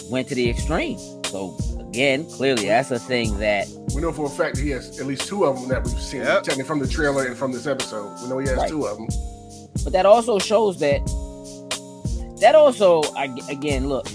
[0.09, 0.97] went to the extreme.
[1.25, 1.57] So
[1.97, 5.07] again, clearly, that's a thing that we know for a fact that he has at
[5.07, 6.43] least two of them that we've seen, Yep.
[6.43, 8.15] technically from the trailer and from this episode.
[8.21, 8.69] We know he has Right.
[8.69, 9.07] two of them.
[9.83, 10.99] but that also shows that
[12.39, 14.07] that also I, again look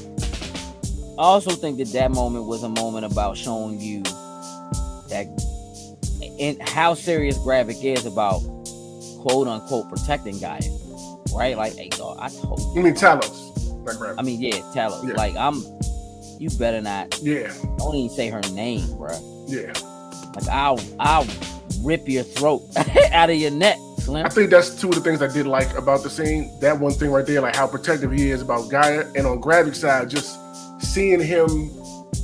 [1.18, 4.02] i also think that that moment was a moment about showing you
[5.08, 5.26] that
[6.38, 8.40] and how serious Gravik is about
[9.22, 13.84] quote unquote protecting G'iah right like hey dog, i told you You mean Talos?
[13.84, 14.14] Not Gravik.
[14.18, 15.14] i mean yeah Talos Yeah.
[15.14, 15.62] like i'm
[16.42, 17.52] you better not yeah.
[17.78, 19.46] don't even say her name bro.
[19.46, 19.72] Yeah.
[20.34, 21.26] like i'll i'll
[21.82, 22.62] rip your throat
[23.12, 25.72] out of your neck slim I think that's two of the things I did like
[25.76, 26.58] about the scene.
[26.60, 29.78] That one thing right there, like how protective he is about G'iah, and on Gravik's
[29.78, 30.40] side, just
[30.82, 31.46] seeing him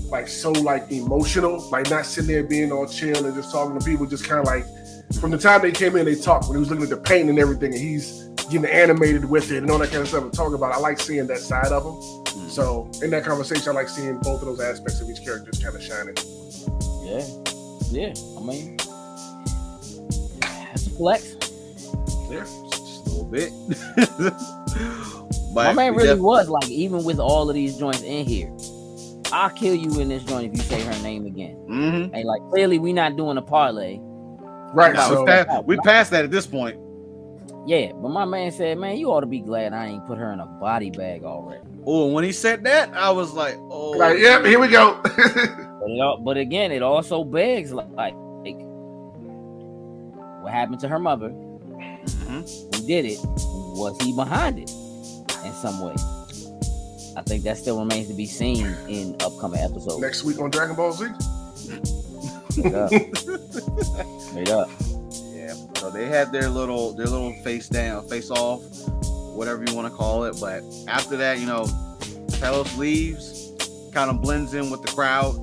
[0.09, 3.85] like so like emotional, like not sitting there being all chill and just talking to
[3.85, 4.65] people, just kind of like
[5.21, 7.31] from the time they came in, they talked when he was looking at the paint
[7.31, 10.33] and everything, and he's getting animated with it and all that kind of stuff and
[10.33, 10.73] talking about.
[10.73, 10.77] It.
[10.77, 12.51] I like seeing that side of him.
[12.51, 15.63] So in that conversation, I like seeing both of those aspects of each character just
[15.63, 16.15] kind of shining.
[17.05, 17.27] Yeah,
[17.91, 18.15] yeah.
[18.39, 18.77] I mean,
[20.41, 21.37] that's a flex.
[22.31, 22.45] Yeah.
[22.71, 23.51] just a little bit.
[25.55, 28.51] but My man really def- was like, even with all of these joints in here,
[29.33, 31.57] I'll kill you in this joint if you say her name again.
[31.69, 32.11] Mhm.
[32.15, 33.99] And like, clearly, we're not doing a parlay.
[34.75, 34.95] Right.
[34.95, 36.79] Nah, so we, passed, we passed that at this point.
[37.69, 40.33] Yeah, but my man said, man, you ought to be glad I ain't put her
[40.33, 41.63] in a body bag already.
[41.85, 44.99] Oh, when he said that, I was like, oh, like, yeah, here we go.
[45.81, 48.15] But it, but again, it also begs like, like,
[50.43, 51.29] what happened to her mother?
[51.29, 52.75] Mhm.
[52.75, 53.19] Who did it?
[53.77, 54.71] Was he behind it
[55.45, 55.95] in some way?
[57.17, 60.01] I think that still remains to be seen in upcoming episodes.
[60.01, 61.07] Next week on Dragon Ball Z.
[62.51, 62.91] Straight up.
[64.31, 64.69] Straight up.
[65.79, 68.63] So they had their little their little face down, face off,
[69.37, 70.37] whatever you want to call it.
[70.41, 71.65] But after that, you know,
[72.41, 73.53] Talos leaves,
[73.93, 75.37] kind of blends in with the crowd.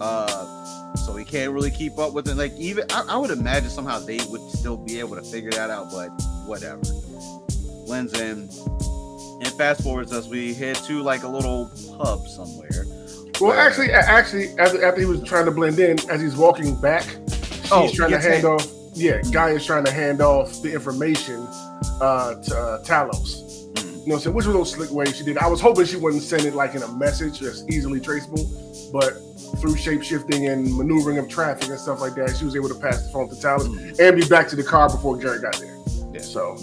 [0.00, 2.36] Uh, so he can't really keep up with it.
[2.36, 5.70] Like even I, I would imagine somehow they would still be able to figure that
[5.70, 6.08] out, but
[6.46, 6.80] whatever.
[7.86, 8.48] Blends in.
[9.42, 12.84] And fast forwards us, we head to like a little pub somewhere.
[13.40, 17.04] Well, actually, actually, after, after he was trying to blend in, as he's walking back,
[17.04, 18.66] she's Oh, trying to yes, hand off.
[19.00, 21.46] Yeah, Guy is trying to hand off the information
[22.02, 23.72] uh, to uh, Talos.
[23.72, 23.82] Mm.
[23.82, 25.38] You know, what I'm saying, which was a little slick ways she did.
[25.38, 28.44] I was hoping she wouldn't send it like in a message that's easily traceable,
[28.92, 29.12] but
[29.58, 32.74] through shape shifting and maneuvering of traffic and stuff like that, she was able to
[32.74, 33.98] pass the phone to Talos Mm.
[34.00, 35.74] and be back to the car before Jared got there.
[36.12, 36.20] Yeah.
[36.20, 36.56] So,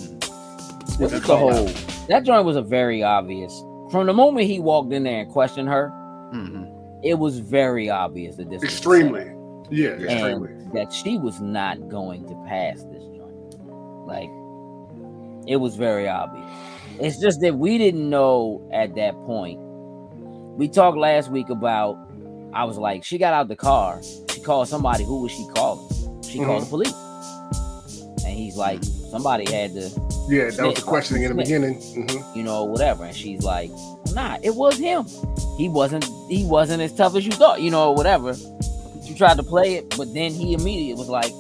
[0.99, 1.65] This is the whole
[2.07, 3.51] that joint was a very obvious
[3.91, 5.89] from the moment he walked in there and questioned her.
[6.33, 6.71] Mhm.
[7.03, 9.67] It was very obvious that this was extremely, setup.
[9.71, 10.11] yeah, Yeah.
[10.11, 10.49] extremely.
[10.73, 13.59] That she was not going to pass this joint.
[14.07, 14.29] Like
[15.47, 16.45] it was very obvious.
[16.99, 19.59] It's just that we didn't know at that point.
[20.57, 21.97] We talked last week about
[22.53, 24.01] I was like, she got out the car,
[24.33, 26.23] she called somebody, who was she calling?
[26.23, 26.93] She called the police.
[28.25, 29.89] And he's like, somebody had to,
[30.27, 30.81] Yeah, that was the Snitch.
[30.83, 31.75] questioning in the Snitch.
[31.75, 32.07] beginning.
[32.09, 33.03] hmm you know, whatever.
[33.05, 33.69] And she's like,
[34.13, 35.05] nah, it was him.
[35.57, 38.33] He wasn't he wasn't as tough as you thought, you know, or whatever.
[39.07, 41.31] She tried to play it, but then he immediately was like,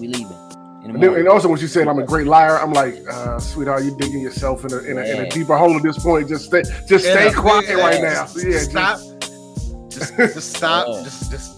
[0.00, 0.36] We leaving.
[0.84, 3.38] In And, then, and also when she said I'm a great liar, I'm like, uh,
[3.40, 6.28] sweetheart, you're digging yourself in a, in, a, in a deeper hole at this point.
[6.28, 8.22] Just stay, just In stay quiet big- right yeah, now.
[8.24, 8.98] just- yeah, just just- stop.
[9.90, 10.86] Just, just stop.
[10.90, 11.02] Yeah.
[11.04, 11.52] Just, just.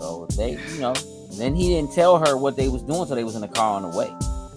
[0.00, 0.92] So they, you know,
[1.38, 3.76] then he didn't tell her what they was doing, so they was in the car
[3.76, 4.08] on the way.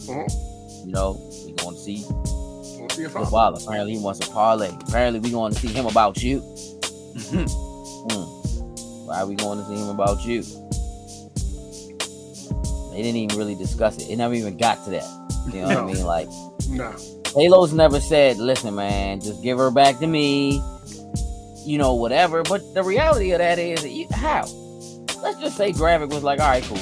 [0.05, 0.85] Mhm.
[0.85, 3.25] You know, we going to see We'll see your your father.
[3.31, 3.57] father.
[3.65, 4.69] Apparently he wants a parlay.
[4.87, 6.39] Apparently we going to see him about you.
[7.31, 8.36] Hmm.
[9.07, 10.43] Why are we going to see him about you?
[12.91, 14.09] They didn't even really discuss it.
[14.09, 15.05] It never even got to that.
[15.53, 16.03] You know what I mean?
[16.05, 16.27] Like
[16.69, 16.91] Nah.
[17.23, 20.61] Talos never said, "Listen, man, just give her back to me."
[21.65, 22.43] You know, whatever.
[22.43, 24.45] But the reality of that is, you, how?
[25.21, 26.77] Let's just say Gravik was like, "All right, cool.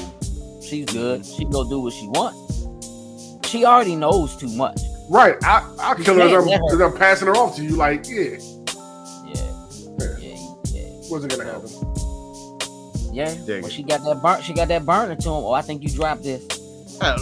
[0.62, 1.22] She's good.
[1.22, 1.32] Mm-hmm.
[1.32, 4.80] She can go do what she wants." She already knows too much.
[5.10, 5.36] Right.
[5.44, 7.76] I, I'll kill her as I'm, passing her off to you.
[7.76, 8.38] Like, yeah,
[9.24, 9.68] Yeah,
[10.00, 10.36] yeah,
[10.72, 10.90] yeah.
[11.12, 11.85] wasn't gonna happen.
[13.16, 14.42] Yeah, Dig well, she got that burn.
[14.42, 15.36] She got that burner to him.
[15.36, 16.46] Oh, I think you dropped this.
[17.00, 17.16] Uh,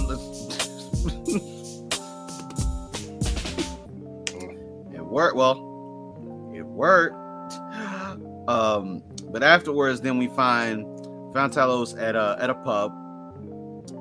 [4.92, 5.36] it worked.
[5.36, 7.14] Well, it worked.
[8.48, 10.84] Um, but afterwards, then we find
[11.32, 12.92] found Talos at a at a pub,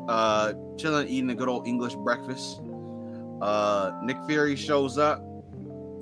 [0.09, 2.63] uh, chilling, eating a good old English breakfast.
[3.43, 5.23] Uh, Nick Fury shows up,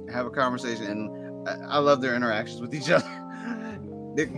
[0.09, 3.11] have a conversation, and I, I love their interactions with each other.
[4.15, 4.31] Nick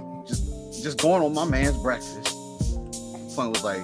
[0.83, 2.37] just going on my man's breakfast.
[3.35, 3.81] Point was like,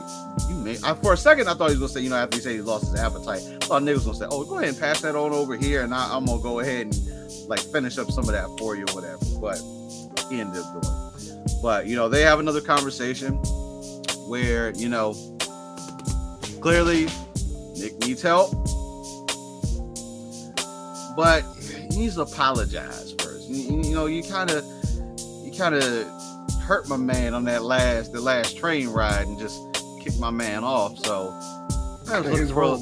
[0.49, 0.79] you made.
[0.85, 2.53] I, for a second, I thought he was gonna say, you know, after he said
[2.53, 5.01] he lost his appetite, I thought Nick was gonna say, oh, go ahead and pass
[5.01, 8.25] that on over here, and I, I'm gonna go ahead and like finish up some
[8.25, 9.25] of that for you or whatever.
[9.41, 9.59] But
[10.29, 11.45] he ended up doing.
[11.63, 13.35] But you know, they have another conversation
[14.29, 15.15] where you know,
[16.61, 17.09] clearly
[17.79, 18.53] Nick needs help,
[21.17, 21.43] but
[21.91, 23.49] he needs to apologize first.
[23.49, 24.63] You, you know, you kind of,
[25.43, 26.18] you kind of
[26.69, 29.59] hurt my man on that last, the last train ride, and just
[30.03, 30.99] kicked my man off.
[30.99, 31.31] So
[32.11, 32.79] I was looking for a,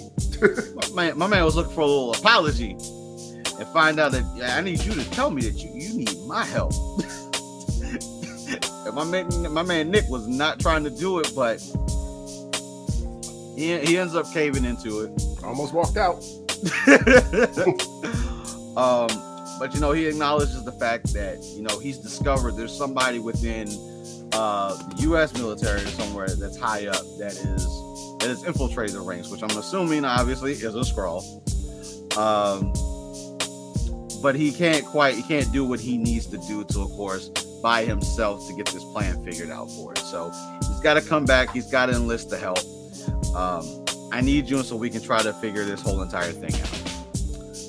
[0.93, 4.57] my man, my man was looking for a little apology and find out that yeah,
[4.57, 6.73] I need you to tell me that you, you need my help.
[8.87, 11.61] and my man, my man Nick was not trying to do it, but
[13.57, 15.13] he, he ends up caving into it.
[15.45, 16.17] Almost walked out.
[19.67, 23.67] but you know, he acknowledges the fact that you know he's discovered there's somebody within
[24.33, 25.35] uh, the U.S.
[25.35, 27.67] military somewhere that's high up that is
[28.21, 31.21] that has infiltrated the ranks, which I'm assuming obviously is a Skrull.
[32.17, 32.73] Um,
[34.23, 37.31] but he can't quite he can't do what he needs to do to, of course,
[37.61, 39.99] by himself to get this plan figured out for it.
[39.99, 41.51] So he's got to come back.
[41.51, 42.61] He's got to enlist the help.
[43.35, 46.96] Um, I need you so we can try to figure this whole entire thing out.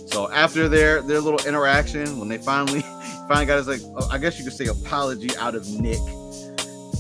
[0.08, 2.82] So after their their little interaction, when they finally
[3.28, 6.00] finally got his like, I guess you could say apology out of Nick.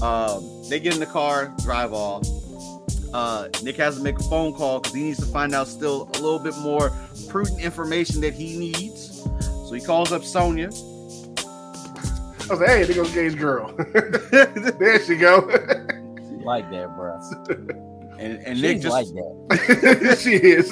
[0.01, 2.27] Um, they get in the car, drive off.
[3.13, 6.03] Uh, Nick has to make a phone call because he needs to find out still
[6.15, 6.91] a little bit more
[7.29, 9.21] prudent information that he needs.
[9.41, 10.67] So he calls up Sonya.
[10.67, 13.73] I was like, hey, there goes Gage girl.
[14.31, 15.49] there she go.
[15.49, 17.19] She like that, bro.
[18.19, 20.17] and and She's Nick just like that.
[20.21, 20.71] she is.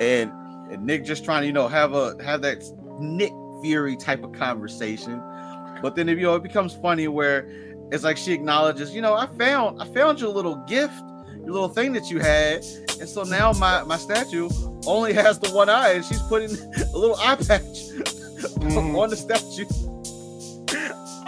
[0.00, 0.32] and,
[0.70, 2.62] and Nick just trying to you know have a have that
[3.00, 5.20] Nick Fury type of conversation,
[5.82, 7.46] but then if you know it becomes funny where
[7.92, 10.94] it's like she acknowledges you know I found I found your little gift
[11.44, 12.64] your little thing that you had,
[13.00, 14.48] and so now my my statue
[14.86, 16.50] only has the one eye, and she's putting
[16.94, 17.88] a little eye patch
[18.60, 18.98] Mhm.
[19.02, 19.66] on the statue.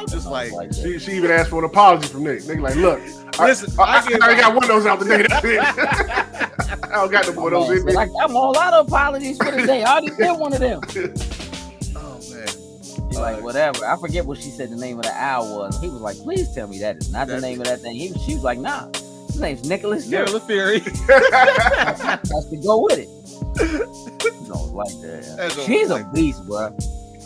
[0.03, 2.45] I'm just like, Like She, she even asked for an apology from Nick.
[2.47, 3.01] Nick like, look,
[3.39, 5.23] I, Listen, I, I I, give I got one of those out today.
[5.29, 5.59] That's it.
[6.85, 7.93] I don't got no more of those in me.
[7.95, 9.83] Like, I'm all out of apologies for the day.
[9.83, 10.81] I already did one of them.
[11.97, 12.47] oh man,
[12.83, 13.87] She's like, uh, whatever.
[13.87, 15.81] I forget what she said the name of the owl was.
[15.81, 17.95] He was like, please tell me that is not the name of that thing.
[17.95, 18.89] He, she was like, nah.
[19.29, 20.39] His name's Nicholas yeah, Fury.
[20.39, 20.79] the Fury.
[22.35, 23.09] Has to go with it.
[24.47, 25.35] No, like that.
[25.39, 26.77] That's She's a like- beast, bro.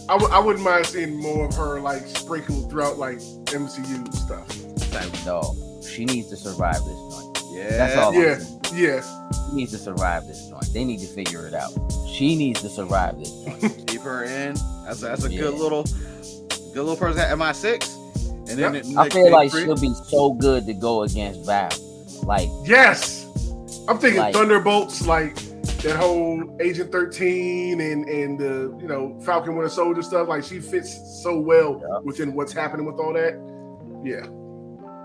[0.08, 4.46] I w- I wouldn't mind seeing more of her like sprinkled throughout like MCU stuff.
[5.24, 5.56] Dog.
[5.84, 7.38] She needs to survive this joint.
[7.52, 8.14] Yeah, That's all.
[8.14, 8.38] I'm Yeah.
[8.74, 9.00] Yeah,
[9.50, 10.72] She needs to survive this joint.
[10.72, 11.70] They need to figure it out.
[12.12, 13.86] She needs to survive this joint.
[13.86, 14.54] Keep her in.
[14.84, 15.42] That's a, that's a Yeah.
[15.42, 17.20] good little, good little person.
[17.20, 17.94] Am I six?
[18.48, 18.84] And then Yep.
[18.84, 21.70] it- I feel Nick like Fury- she'll be so good to go against Val.
[22.24, 23.24] Like, yes.
[23.88, 25.36] I'm thinking Like- Thunderbolts, like
[25.82, 30.28] that whole Agent 13 and and the you know Falcon Winter Soldier stuff.
[30.28, 32.04] Like she fits so well Yep.
[32.04, 33.34] within what's happening with all that.
[34.04, 34.24] Yeah,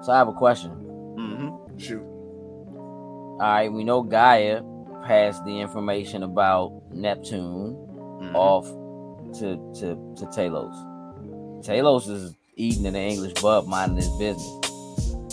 [0.04, 0.72] so I have a question.
[1.18, 1.80] Mhm.
[1.80, 2.04] shoot.
[2.04, 4.64] All right, we know G'iah
[5.06, 7.76] passed the information about Neptune
[8.22, 8.36] Mhm.
[8.36, 8.66] off
[9.40, 10.76] to to to Talos.
[11.66, 14.60] Talos is eating in the English bud, minding his business.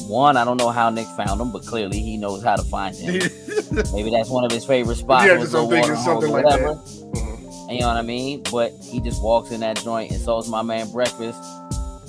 [0.09, 2.95] One, I don't know how Nick found him, but clearly he knows how to find
[2.97, 3.21] him.
[3.93, 5.27] Maybe that's one of his favorite spots.
[5.27, 6.75] Yeah, or just the I'm thinking something like whatever.
[6.75, 6.85] that.
[7.15, 7.73] Mhm.
[7.75, 8.43] You know what I mean?
[8.51, 11.39] But he just walks in that joint and sells my man breakfast.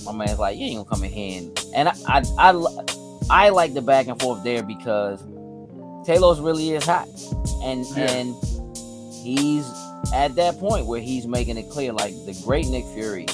[0.05, 2.85] My man's like, you ain't gonna come in here and, and I, I I
[3.29, 5.21] I like the back and forth there because
[6.07, 7.07] Talos really is hot,
[7.63, 8.09] and Yeah.
[8.11, 8.35] and
[9.13, 9.69] he's
[10.13, 13.25] at that point where he's making it clear like the great Nick Fury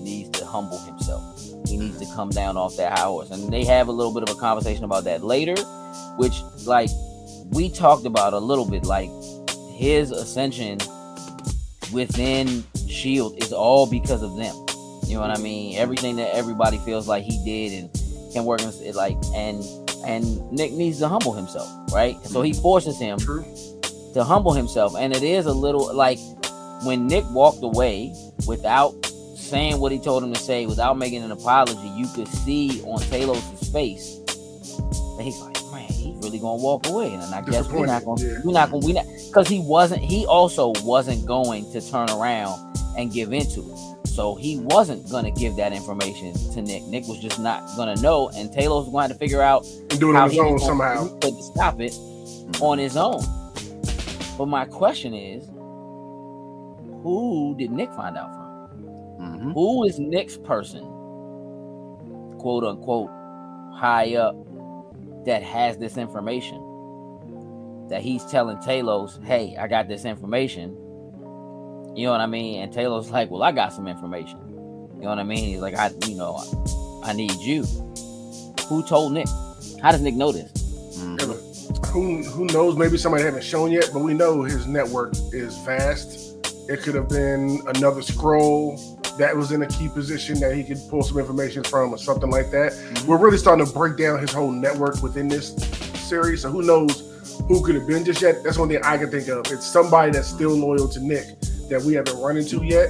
[0.00, 1.22] needs to humble himself.
[1.66, 4.22] He needs to come down off that high horse, and they have a little bit
[4.28, 5.56] of a conversation about that later,
[6.18, 6.34] which
[6.66, 6.90] like
[7.52, 9.10] we talked about a little bit, like
[9.74, 10.78] his ascension
[11.92, 14.54] within Shield is all because of them.
[15.06, 15.76] You know what I mean?
[15.78, 19.62] Everything that everybody feels like he did and can work in it like and
[20.06, 22.16] and Nick needs to humble himself, right?
[22.24, 22.62] So he mm-hmm.
[22.62, 23.44] forces him True.
[24.14, 24.96] to humble himself.
[24.96, 26.18] And it is a little like
[26.84, 28.14] when Nick walked away
[28.46, 28.94] without
[29.36, 32.98] saying what he told him to say, without making an apology, you could see on
[33.02, 34.16] Talos' face
[35.16, 35.61] that he's like,
[36.32, 37.12] really gonna walk away.
[37.12, 38.38] And I guess we're not gonna yeah.
[38.44, 42.76] we're not gonna we not because he wasn't he also wasn't going to turn around
[42.98, 44.08] and give into it.
[44.08, 46.82] So he wasn't gonna give that information to Nick.
[46.84, 50.10] Nick was just not gonna know, and Talos was going to figure out And do
[50.10, 51.18] it how on his own gonna- somehow.
[51.20, 51.94] could stop it
[52.60, 53.22] on his own.
[54.38, 55.46] But my question is,
[57.02, 58.42] who did Nick find out from?
[59.20, 59.52] Mhm.
[59.54, 60.82] Who is Nick's person,
[62.38, 63.10] quote unquote,
[63.74, 64.36] high up
[65.26, 66.58] that has this information?
[67.88, 70.70] That he's telling Talos, hey, I got this information.
[71.94, 72.62] You know what I mean?
[72.62, 74.38] And Talos like, well, I got some information.
[74.96, 75.44] You know what I mean?
[75.50, 76.36] He's like, I, you know,
[77.04, 77.64] I, I need you.
[78.68, 79.26] Who told Nick?
[79.82, 80.50] How does Nick know this?
[80.98, 81.86] Mhm.
[81.88, 82.76] Who who knows?
[82.76, 86.31] Maybe somebody haven't shown yet, but we know his network is vast.
[86.72, 88.78] It could have been another Skrull
[89.18, 92.30] that was in a key position that he could pull some information from, or something
[92.30, 92.72] like that.
[92.72, 93.04] Mhm.
[93.06, 95.54] We're really starting to break down his whole network within this
[96.08, 96.40] series.
[96.40, 97.02] So who knows
[97.46, 98.42] who could have been just yet?
[98.42, 99.52] That's one thing I can think of.
[99.52, 101.26] It's somebody that's still loyal to Nick
[101.68, 102.88] that we haven't run into yet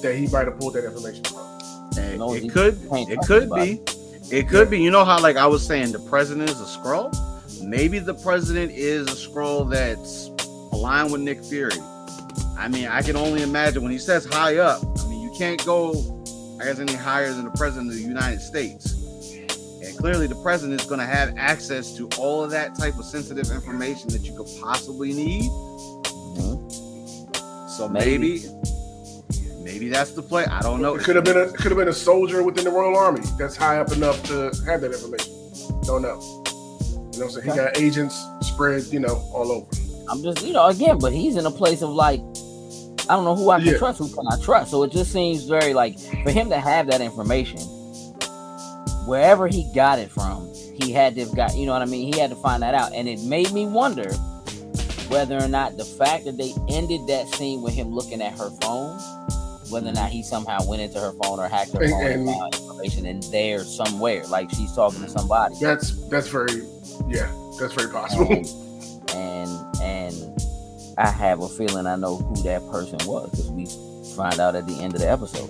[0.00, 1.44] that he might have pulled that information from.
[1.94, 3.80] Hey, No, it could can't it could be
[4.30, 7.10] it could be you know how like i was saying the president is a Skrull
[7.62, 10.30] maybe the president is a Skrull that's
[10.72, 11.72] aligned with nick fury
[12.58, 15.64] i mean i can only imagine when he says high up i mean you can't
[15.64, 15.92] go
[16.60, 18.94] i guess any higher than the president of the united states
[19.82, 23.04] and clearly the president is going to have access to all of that type of
[23.04, 26.68] sensitive information that you could possibly need mm-hmm.
[27.68, 29.62] so maybe Maybe.
[29.62, 31.88] maybe, that's the play i don't know It could have been a could have been
[31.88, 35.32] a soldier within the Royal Army that's high up enough to have that information.
[35.84, 36.20] Don't know.
[37.18, 37.50] You know what I'm saying?
[37.50, 39.66] He got agents spread, you know, all over.
[40.08, 42.20] I'm just, you know, again, but he's in a place of like,
[43.10, 43.78] I don't know who I can Yeah.
[43.78, 44.70] trust, who can I trust.
[44.70, 47.60] So it just seems very like for him to have that information,
[49.06, 52.12] wherever he got it from, he had to have got, you know what I mean?
[52.12, 52.92] He had to find that out.
[52.94, 54.12] And it made me wonder
[55.08, 58.50] whether or not the fact that they ended that scene with him looking at her
[58.60, 58.98] phone,
[59.70, 62.28] whether or not he somehow went into her phone or hacked her And- phone and,
[62.28, 65.54] and- found information in there somewhere, like she's talking to somebody.
[65.60, 66.62] That's that's very
[67.08, 68.30] yeah, that's very possible.
[68.30, 68.46] and
[69.14, 69.67] and and
[70.98, 73.66] I have a feeling I know who that person was because we
[74.16, 75.48] find out at the end of the episode.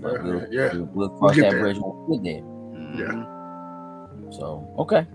[0.00, 0.72] But we'll, yeah.
[0.74, 1.60] we'll, we'll cross get that there.
[1.60, 3.08] bridge when we get there.
[3.08, 3.24] Yeah.
[4.32, 5.06] So okay,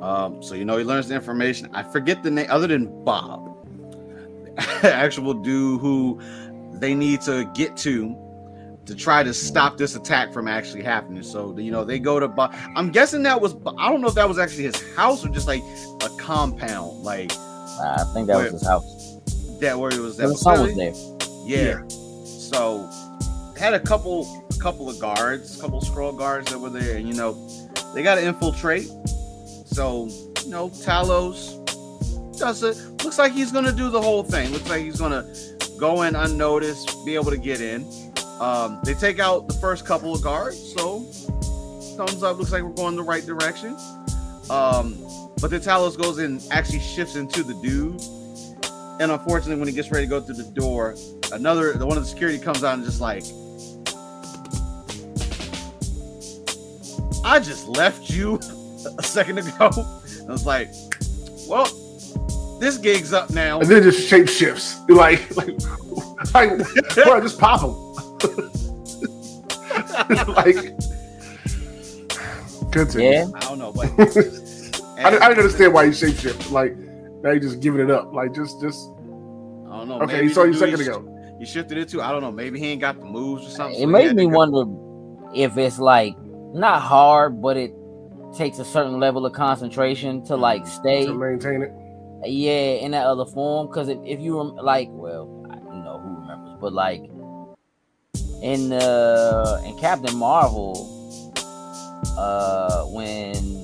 [0.00, 1.68] Um, so you know he learns the information.
[1.74, 3.56] I forget the name other than Bob,
[4.82, 6.18] actual dude who
[6.74, 8.16] they need to get to
[8.86, 11.22] to try to stop this attack from actually happening.
[11.22, 12.54] So you know they go to Bob.
[12.74, 15.46] I'm guessing that was I don't know if that was actually his house or just
[15.46, 15.62] like
[16.02, 17.30] a compound, like
[17.80, 19.16] I think that Where- was his house.
[19.60, 20.16] that where it was.
[20.16, 20.92] That The son was there.
[21.46, 21.80] Yeah.
[22.26, 22.88] So
[23.58, 27.14] had a couple a couple of guards, couple Skrull guards that were there, and you
[27.14, 27.34] know,
[27.94, 28.88] they gotta infiltrate.
[29.66, 30.08] So,
[30.44, 31.58] you know, Talos
[32.38, 32.76] does it.
[33.04, 34.50] Looks like he's gonna do the whole thing.
[34.52, 35.24] Looks like he's gonna
[35.78, 37.86] go in unnoticed, be able to get in.
[38.40, 41.00] Um, they take out the first couple of guards, so
[41.96, 43.76] thumbs up, looks like we're going the right direction.
[44.50, 44.96] Um,
[45.42, 48.00] but then Talos goes in, actually shifts into the dude.
[49.00, 50.94] And unfortunately, when he gets ready to go through the door,
[51.32, 53.24] another the one of the security comes out and just like
[57.24, 58.36] I just left you
[58.98, 59.50] a second ago.
[60.28, 60.70] I was like,
[61.48, 61.64] well,
[62.60, 63.58] this gig's up now.
[63.58, 64.78] And then just shape shifts.
[64.88, 65.58] Like, like,
[66.34, 66.58] like
[66.94, 67.74] bro, just pop them.
[70.28, 70.54] like,
[72.70, 73.10] continue.
[73.10, 73.26] Yeah.
[73.34, 74.41] I don't know, but
[75.04, 76.50] I, didn't- I didn't understand why you shape shift.
[76.50, 76.76] Like,
[77.22, 78.12] now you just giving it up.
[78.12, 78.88] Like, just, just
[79.70, 80.00] I don't know.
[80.02, 80.14] okay.
[80.14, 81.36] maybe You saw you a second he sh- ago.
[81.38, 82.30] He shifted it to I don't know.
[82.30, 83.74] Maybe he ain't got the moves or something.
[83.76, 84.64] It he made me wonder
[85.34, 86.14] if it's like
[86.54, 87.72] not hard, but it
[88.36, 91.72] takes a certain level of concentration to like stay, to maintain it.
[92.24, 93.66] yeah, in that other form.
[93.66, 97.02] Because if, if you rem- like, well, I- you know who remembers, but like
[98.42, 100.76] in uh in Captain Marvel,
[102.18, 103.61] uh when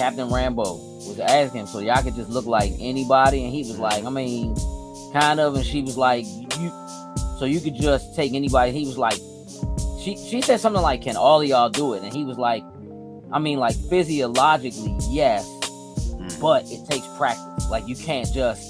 [0.00, 3.78] Captain Rambeau was asking him, so y'all could just look like anybody, and he was
[3.78, 4.56] like, I mean,
[5.12, 6.24] kind of, and she was like,
[6.58, 6.70] you,
[7.38, 8.72] so you could just take anybody.
[8.72, 9.18] He was like,
[10.02, 12.02] she she said something like, can all of y'all do it?
[12.02, 12.64] And he was like,
[13.30, 15.46] I mean, like physiologically, yes,
[16.16, 16.40] Mm.
[16.40, 17.68] but it takes practice.
[17.70, 18.62] Like you can't just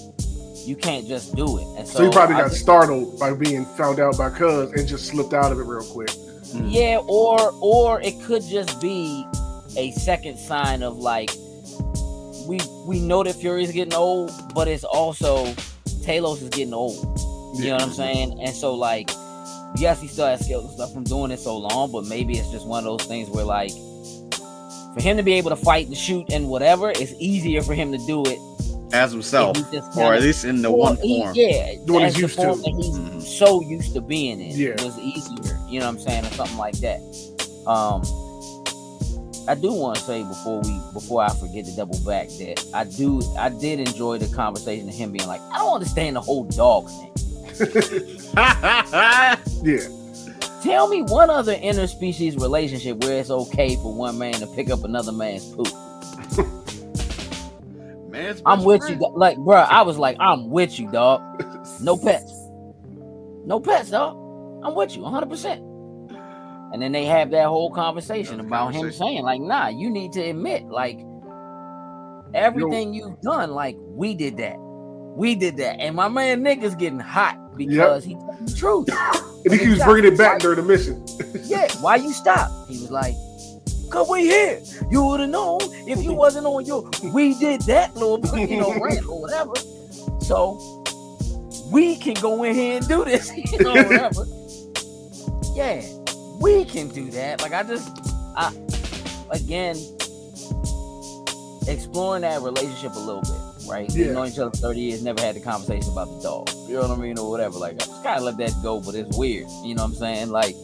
[0.67, 1.67] you can't just do it.
[1.79, 4.87] And so, So, you probably got just- startled by being found out by Cuz and
[4.89, 6.11] just slipped out of it real quick.
[6.65, 9.25] Yeah, or or it could just be
[9.77, 11.31] a second sign of like
[12.47, 15.47] we we know that Fury's getting old, but it's also
[16.05, 16.97] Talos is getting old.
[17.59, 18.41] You know what I'm saying?
[18.43, 19.11] And so like
[19.77, 22.51] yes, he still has skills and stuff from doing it so long, but maybe it's
[22.51, 23.71] just one of those things where like
[24.95, 27.93] for him to be able to fight and shoot and whatever, it's easier for him
[27.93, 28.39] to do it.
[28.93, 31.33] as himself, if he just or at least in the one he- form.
[31.37, 32.55] yeah, The one as he's used to.
[32.55, 33.23] he's Mhm.
[33.23, 34.51] so used to being in.
[34.59, 34.83] Yeah.
[34.85, 35.57] was easier.
[35.69, 37.01] You know what I'm saying, or something like that.
[37.69, 38.03] Um,
[39.49, 42.85] I do want to say before we before I forget to double back that I
[42.85, 46.45] do I did enjoy the conversation of him being like, I don't understand the whole
[46.45, 47.07] dog thing.
[49.63, 49.81] Yeah.
[50.63, 54.85] Tell me one other interspecies relationship where it's okay for one man to pick up
[54.85, 55.69] another man's poop.
[58.11, 59.01] Man's I'm with friend.
[59.01, 59.67] you, like, bruh.
[59.69, 61.23] I was like, I'm with you, dog.
[61.81, 62.33] No pets.
[63.47, 64.17] No pets, dog.
[64.65, 65.70] I'm with you 100%.
[66.73, 70.13] And then they have that whole conversation That's about him saying, like, nah, you need
[70.13, 71.01] to admit, like,
[72.33, 74.57] everything you've done, like, we did that.
[74.59, 75.81] We did that.
[75.81, 78.89] And my man Nick getting hot because he told the truth.
[79.43, 81.03] And he keeps bringing it back during the mission.
[81.45, 82.51] yeah, why you stop?
[82.69, 83.15] He was like,
[83.91, 84.61] Cause we here.
[84.89, 85.59] You would have known
[85.89, 89.53] if you wasn't on your we did that little you know rant or whatever.
[90.21, 90.85] So
[91.73, 94.25] we can go in here and do this, you know, whatever.
[95.57, 95.83] Yeah,
[96.41, 97.41] we can do that.
[97.43, 97.91] Like I just
[98.37, 98.53] I
[99.31, 99.77] again
[101.69, 103.89] exploring that relationship a little bit, right?
[103.95, 104.07] Yeah.
[104.07, 106.51] We've known each other for 30 years, never had the conversation about the dog.
[106.67, 107.19] You know what I mean?
[107.19, 107.59] Or whatever.
[107.59, 109.47] Like I just kinda let that go, but it's weird.
[109.65, 110.31] You know what I'm saying?
[110.31, 110.57] Like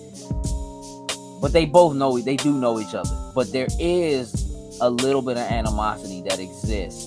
[1.40, 4.34] but they both know they do know each other but there is
[4.80, 7.06] a little bit of animosity that exists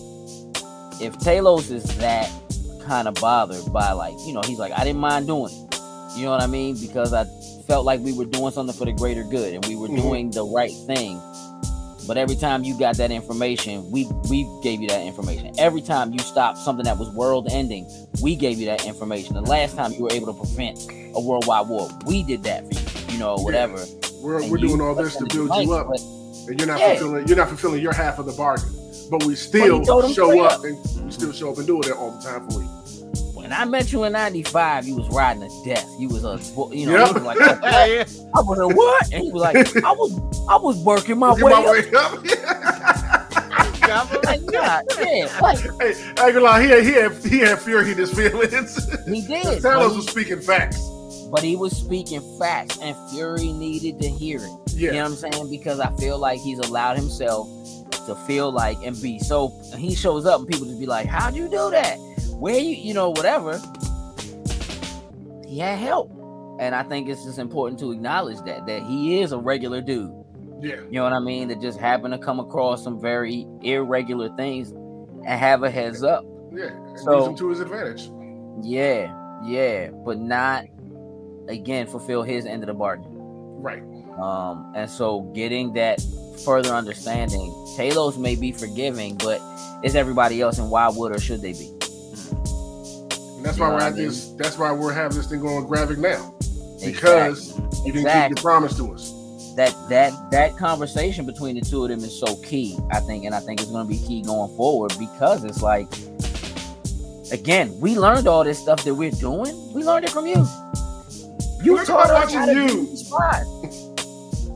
[1.02, 2.32] if talos is that
[2.86, 5.80] kind of bothered by like you know he's like i didn't mind doing it
[6.16, 7.24] you know what i mean because i
[7.70, 10.02] felt like we were doing something for the greater good and we were Mhm.
[10.02, 11.22] doing the right thing
[12.08, 16.12] but every time you got that information we we gave you that information every time
[16.12, 17.86] you stopped something that was world ending
[18.24, 20.80] we gave you that information the last time you were able to prevent
[21.16, 23.86] a worldwide war we did that for you you know whatever
[24.22, 26.04] We're, and we're doing all this to build you up, blanks,
[26.50, 26.90] and you're not Yeah.
[26.96, 27.28] fulfilling.
[27.28, 28.68] You're not fulfilling your half of the bargain.
[29.10, 30.64] But we still show up, up.
[30.66, 32.69] and we still show up and do it all the time for you.
[33.50, 35.90] When I met you in '95, you was riding a death.
[35.98, 36.38] You was a,
[36.72, 37.14] you know, Yep.
[37.16, 38.04] was like, "What?" Yeah.
[38.36, 39.12] I was a what?
[39.12, 41.66] And he was like, I was, I was working my way my up.
[41.66, 43.26] way up.
[43.90, 47.58] Like, yeah, yeah, like hey, I ain't gonna lie, he had, he had, he had
[47.60, 48.76] fury in his feelings.
[49.08, 49.64] he did.
[49.64, 50.80] Talos was speaking facts.
[51.32, 54.52] but he was speaking facts, and Fury needed to hear it.
[54.68, 54.92] Yeah.
[54.92, 55.50] You know what I'm saying?
[55.50, 57.48] Because I feel like he's allowed himself
[58.10, 61.36] to feel like and be so he shows up and people just be like, How'd
[61.36, 61.96] you do that?
[62.34, 63.62] Where you you know, whatever.
[65.48, 66.12] He had help.
[66.60, 70.12] And I think it's just important to acknowledge that that he is a regular dude.
[70.62, 70.76] Yeah.
[70.82, 71.48] You know what I mean?
[71.48, 76.26] That just happened to come across some very irregular things and have a heads up.
[76.54, 76.72] Yeah.
[76.96, 78.10] So- use him to his advantage.
[78.62, 79.14] Yeah,
[79.46, 80.66] yeah, but not
[81.48, 83.08] again fulfill his end of the bargain.
[83.10, 83.82] Right.
[84.22, 86.02] Um, and so getting that
[86.46, 89.42] further understanding, Talos may be forgiving, but
[89.84, 91.68] is everybody else, and why would or should they be?
[93.38, 94.08] And that's You why we're at mean?
[94.08, 94.32] this.
[94.34, 96.34] That's why we're having this thing going Gravik now
[96.84, 98.36] because you didn't Exactly.
[98.36, 99.14] keep your promise to us.
[99.56, 103.36] that that that conversation between the two of them is so key i think and
[103.36, 105.88] i think it's going to be key going forward because it's like
[107.34, 110.46] again we learned all this stuff that we're doing we learned it from you
[111.64, 112.96] you taught us how to you.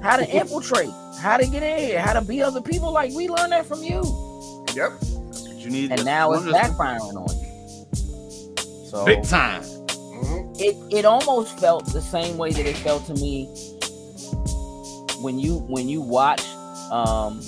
[0.04, 0.90] Be spies, how to infiltrate
[1.20, 3.84] how to get in here how to be other people like we learned that from
[3.84, 4.02] you
[4.76, 4.92] Yep.
[5.00, 5.92] That's what you need.
[5.92, 9.62] and now it's one of backfiring on you so big time.
[9.64, 13.46] hmm it it almost felt the same way that it felt to me
[15.22, 16.44] when you when you watch
[16.92, 17.42] um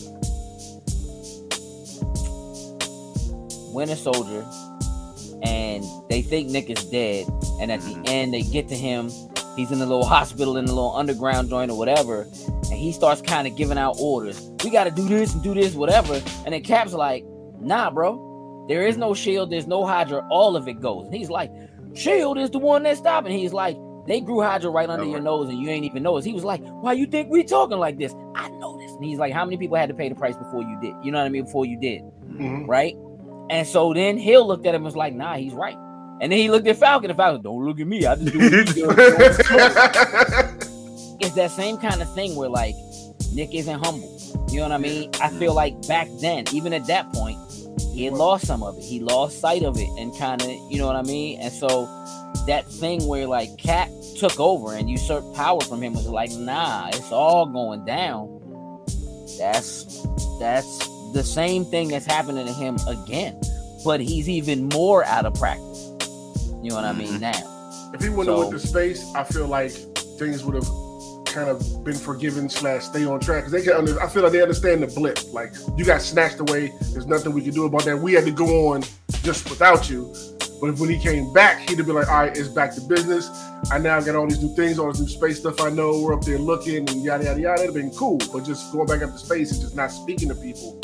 [3.74, 4.46] Winter Soldier
[5.44, 7.28] and they think Nick is dead
[7.60, 8.08] and at the Mhm.
[8.10, 9.12] end they get to him
[9.56, 13.22] he's in the little hospital in the little underground joint or whatever and he starts
[13.22, 16.54] kind of giving out orders we got to do this and do this whatever and
[16.54, 17.24] then Cap's like
[17.60, 21.30] nah bro there is no shield there's no Hydra all of it goes and he's
[21.30, 21.52] like
[21.94, 23.32] Shield is the one that's stopping.
[23.32, 25.24] He's like, they grew Hydra right under Oh, your right.
[25.24, 26.28] nose and you ain't even noticed.
[26.28, 28.14] He was like, why you think we talking like this?
[28.36, 28.92] I know this.
[28.92, 30.94] And he's like, how many people had to pay the price before you did?
[31.02, 31.46] You know what I mean?
[31.46, 32.94] Before you did, hmm right?
[33.50, 35.78] And so then Hill looked at him and was like, nah, he's right.
[36.22, 37.10] And then he looked at Falcon.
[37.10, 38.06] And Falcon, don't look at me.
[38.06, 38.90] I just do what you do.
[41.20, 42.76] it's that same kind of thing where like
[43.34, 44.12] Nick isn't humble.
[44.50, 45.10] You know what I mean?
[45.22, 47.38] I feel like back then, even at that point,
[47.94, 48.84] he had lost some of it.
[48.84, 51.40] He lost sight of it and kind of, you know what I mean?
[51.42, 51.86] And so
[52.48, 56.90] that thing where like Cap took over and usurped power from him was like, nah,
[56.90, 58.32] it's all going down.
[59.38, 60.06] That's
[60.40, 63.40] that's the same thing that's happening to him again,
[63.84, 65.75] but he's even more out of practice.
[66.66, 67.20] You know what I mean?
[67.20, 67.22] Mhm.
[67.22, 69.72] Now, If he wouldn't have went to space, I feel like
[70.18, 70.68] things would have
[71.26, 74.32] kind of been forgiven slash stay on track because they can under, I feel like
[74.32, 75.20] they understand the blip.
[75.32, 76.74] Like you got snatched away.
[76.92, 78.00] There's nothing we can do about that.
[78.02, 78.84] We had to go on
[79.22, 80.12] just without you.
[80.60, 83.30] But when he came back, he'd have been like, all right, it's back to business.
[83.70, 86.02] I now got all these new things, all this new space stuff I know.
[86.02, 87.62] We're up there looking and yada yada yada.
[87.64, 88.18] It'd have been cool.
[88.34, 90.82] But just going back up to space and just not speaking to people,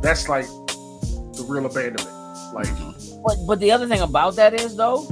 [0.00, 2.08] that's like the real abandonment.
[2.54, 2.68] Like
[3.24, 5.02] But but the other thing about that is though,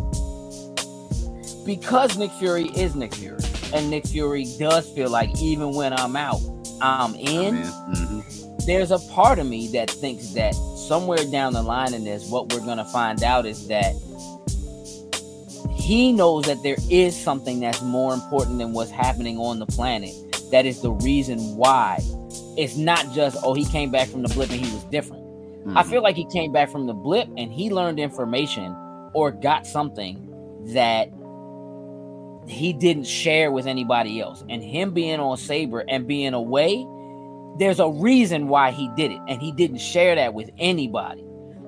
[1.66, 3.42] because Nick Fury is Nick Fury,
[3.74, 6.40] and Nick Fury does feel like even when I'm out,
[6.80, 7.56] I'm in.
[7.56, 8.64] Mhm.
[8.66, 12.52] There's a part of me that thinks that somewhere down the line in this, what
[12.52, 13.94] we're gonna find out is that
[15.74, 20.12] he knows that there is something that's more important than what's happening on the planet.
[20.50, 21.98] That is the reason why.
[22.56, 25.22] It's not just oh he came back from the blip and he was different.
[25.74, 25.86] I Mhm.
[25.86, 28.74] feel like he came back from the blip and he learned information
[29.14, 30.16] or got something
[30.72, 31.10] that
[32.46, 34.44] he didn't share with anybody else.
[34.48, 36.86] And him being on Saber and being away,
[37.58, 39.20] there's a reason why he did it.
[39.28, 41.24] And he didn't share that with anybody.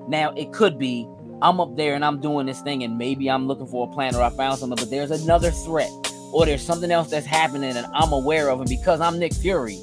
[0.07, 1.07] Now, it could be
[1.43, 4.15] I'm up there and I'm doing this thing, and maybe I'm looking for a plan
[4.15, 5.89] or I found something, but there's another threat
[6.31, 8.59] or there's something else that's happening and I'm aware of.
[8.59, 9.79] And because I'm Nick Fury,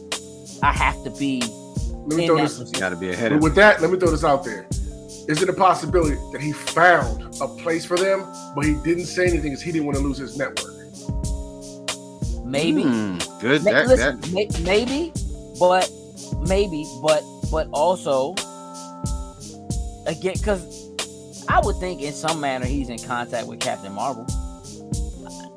[0.63, 1.43] I have to be
[2.09, 2.59] let me throw that this.
[2.59, 2.81] You position.
[2.81, 3.43] got to be ahead of.
[3.43, 4.67] with that, let me throw this out there.
[5.29, 9.25] Is it a possibility that he found a place for them, but he didn't say
[9.27, 10.75] anything because he didn't want to lose his network?
[12.45, 12.83] Maybe.
[12.83, 13.63] Hmm, good.
[13.63, 15.13] Ma- That, listen, that, may- maybe,
[15.59, 15.91] but
[16.49, 18.33] maybe, but but also
[20.07, 20.89] again, because
[21.49, 24.27] I would think in some manner he's in contact with Captain Marvel.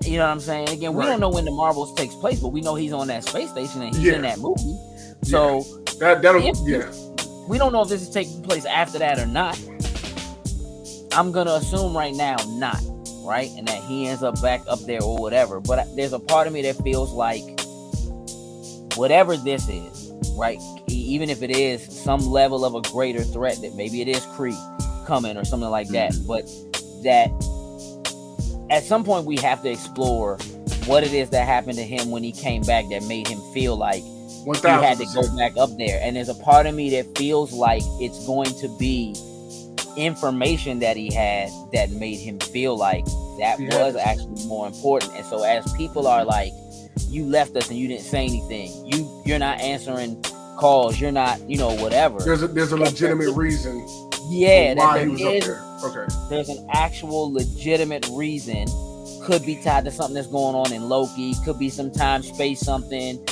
[0.04, 0.70] You know what I'm saying?
[0.70, 1.10] Again, we Right.
[1.12, 3.82] don't know when the Marvels takes place, but we know he's on that space station
[3.84, 4.78] and he's in that movie.
[5.24, 5.64] So
[6.02, 6.92] That that'll If- yeah.
[7.48, 9.56] we don't know if this is taking place after that or not.
[11.14, 12.82] I'm gonna assume right now not,
[13.24, 13.52] right?
[13.56, 15.60] And that he ends up back up there or whatever.
[15.60, 17.44] But there's a part of me that feels like
[18.98, 20.58] whatever this is, right?
[20.88, 24.58] Even if it is some level of a greater threat, that maybe it is Kree
[25.06, 26.26] coming or something like that, mm-hmm.
[26.26, 26.48] but
[27.04, 27.30] that
[28.72, 30.38] at some point we have to explore
[30.88, 33.78] what it is that happened to him when he came back that made him feel
[33.78, 34.02] like
[34.46, 36.00] He had to go back up there.
[36.02, 39.16] And there's a part of me that feels like it's going to be
[39.98, 43.06] information that he had that made him feel like
[43.40, 45.14] that was actually more important.
[45.16, 46.54] And so as people are like,
[47.08, 48.72] you left us and you didn't say anything.
[48.86, 50.22] You you're not answering
[50.58, 51.00] calls.
[51.00, 52.20] You're not, you know, whatever.
[52.20, 53.86] There's a there's a legitimate reason.
[54.30, 56.04] Yeah, why there he was is- up there.
[56.04, 56.14] Okay.
[56.30, 58.68] there's an actual legitimate reason.
[59.24, 61.34] Could be tied to something that's going on in Loki.
[61.44, 63.24] Could be some time space something.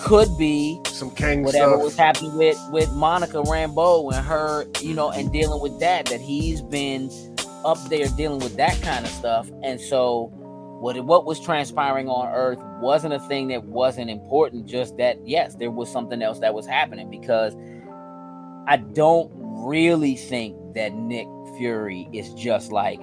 [0.00, 1.82] Could be Some Kang whatever stuff.
[1.82, 6.06] was happening with with Monica Rambeau and her, you know, and dealing with that.
[6.06, 7.10] That he's been
[7.64, 10.30] up there dealing with that kind of stuff, and so
[10.80, 14.66] what it- what was transpiring on Earth wasn't a thing that wasn't important.
[14.66, 17.56] Just that yes, there was something else that was happening because
[18.68, 21.26] I don't really think that Nick
[21.56, 23.00] Fury is just like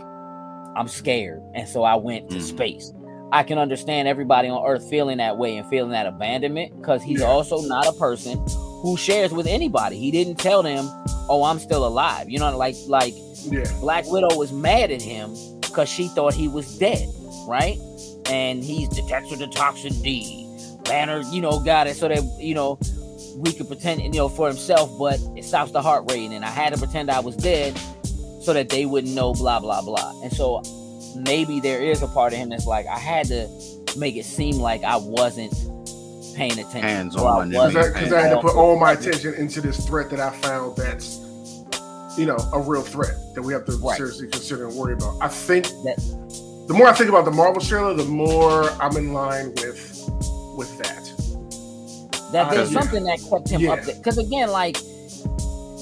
[0.77, 2.41] I'm scared, and so I went to Mhm.
[2.41, 2.93] space.
[3.31, 7.21] I can understand everybody on Earth feeling that way and feeling that abandonment because he's
[7.21, 8.43] also not a person
[8.81, 9.97] who shares with anybody.
[9.97, 10.85] He didn't tell them,
[11.27, 13.13] "Oh, I'm still alive." You know, like like
[13.43, 13.63] Yeah.
[13.79, 17.07] Black Widow was mad at him because she thought he was dead,
[17.47, 17.77] right?
[18.29, 20.41] And he's tetrodotoxin D.
[20.85, 22.79] Banner, you know, got it so that you know
[23.37, 26.31] we could pretend, you know, for himself, but it stops the heart rate.
[26.31, 27.77] And I had to pretend I was dead
[28.41, 30.21] so that they wouldn't know, blah blah blah.
[30.23, 30.61] And so
[31.15, 33.47] maybe there is a part of him that's like, I had to
[33.97, 35.53] make it seem like I wasn't
[36.35, 36.81] paying attention.
[36.81, 39.11] Hands or I on, Because wasn't I, 'cause I had to put all my attention.
[39.31, 41.19] attention into this threat that I found that's,
[42.17, 43.95] you know, a real threat that we have to Right.
[43.97, 45.15] seriously consider and worry about.
[45.21, 45.97] I think That-
[46.67, 49.91] the more I think about the Marvel trailer, the more I'm in line with
[50.57, 51.03] with that.
[52.31, 52.79] that there's Uh, yeah.
[52.81, 53.83] something that kept him up Yeah.
[53.85, 53.95] there.
[53.95, 54.77] Because again, like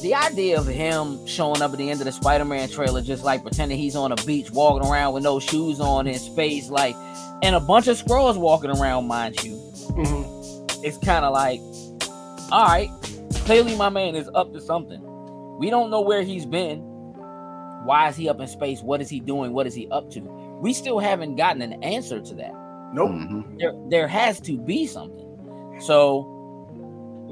[0.04, 3.42] the idea of him showing up at the end of the Spider-Man trailer, just like
[3.42, 6.96] pretending he's on a beach, walking around with no shoes on in space, like,
[7.42, 9.56] and a bunch of Skrulls walking around, mind you,
[9.96, 10.84] Mhm.
[10.84, 11.60] it's kind of like,
[12.52, 12.90] all right,
[13.46, 15.02] clearly my man is up to something.
[15.58, 16.80] We don't know where he's been.
[17.86, 18.82] Why is he up in space?
[18.82, 19.54] What is he doing?
[19.54, 20.22] What is he up to?
[20.62, 22.54] We still haven't gotten an answer to that
[22.94, 23.10] Nope.
[23.12, 23.60] Mhm.
[23.60, 25.28] there there has to be something.
[25.80, 26.33] So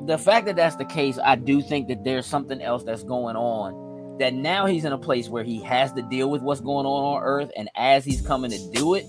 [0.06, 3.36] the fact that that's the case, I do think that there's something else that's going
[3.36, 4.18] on.
[4.18, 7.16] That now he's in a place where he has to deal with what's going on
[7.16, 9.06] on Earth, and as he's coming to do it,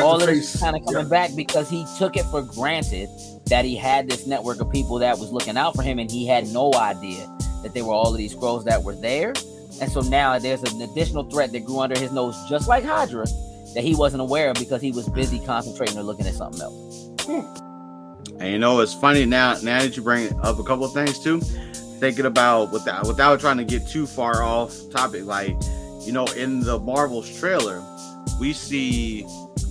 [0.00, 1.08] all of this kind of coming yeah.
[1.08, 3.08] back because he took it for granted
[3.46, 6.26] that he had this network of people that was looking out for him, and he
[6.26, 7.26] had no idea
[7.62, 9.32] that there were all of these Skrulls that were there.
[9.80, 13.26] And so now there's an additional threat that grew under his nose, just like Hydra,
[13.74, 17.10] that he wasn't aware of because he was busy concentrating or looking at something else.
[18.40, 19.54] And you know, it's funny now.
[19.62, 21.40] Now that you bring up a couple of things too,
[21.98, 25.24] thinking about without without trying to get too far off topic.
[25.24, 25.56] Like,
[26.06, 27.82] you know, in the Marvel's trailer,
[28.40, 29.26] we see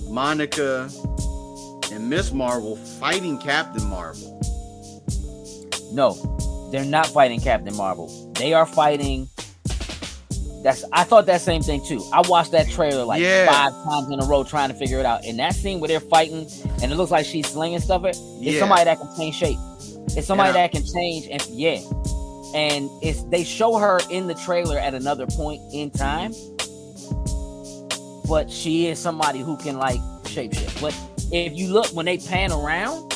[0.08, 0.90] Monica
[1.92, 4.34] and Miss Marvel fighting Captain Marvel.
[5.92, 8.32] No, they're not fighting Captain Marvel.
[8.34, 9.28] They are fighting.
[10.62, 12.02] That's I thought that same thing too.
[12.12, 13.46] I watched that trailer like Yeah.
[13.46, 15.24] five times in a row trying to figure it out.
[15.24, 16.48] And that scene where they're fighting
[16.82, 18.04] and it looks like she's slinging stuff.
[18.04, 18.60] It it's Yeah.
[18.60, 19.58] somebody that can change shape.
[20.16, 20.62] It's somebody Yeah.
[20.66, 21.78] that can change and yeah.
[22.54, 26.32] And it's they show her in the trailer at another point in time.
[28.28, 30.80] But she is somebody who can like shapeshift.
[30.80, 30.94] But
[31.32, 33.14] if you look when they pan around,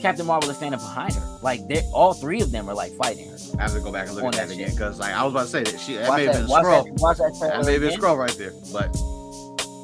[0.00, 1.38] Captain Marvel is standing behind her.
[1.42, 3.36] Like they all three of them are like fighting her.
[3.58, 5.32] I have to go back and look at that that again because, like, I was
[5.32, 6.84] about to say that she that Watch may have that, been a watch Skrull.
[6.84, 8.92] that, watch that That may have been a Skrull right there, but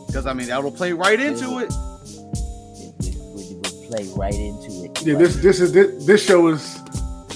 [0.06, 1.70] because I mean that will play right into it.
[1.70, 1.74] It
[3.02, 5.02] would, would, would play right into it.
[5.02, 6.78] Yeah, this this is this, this show is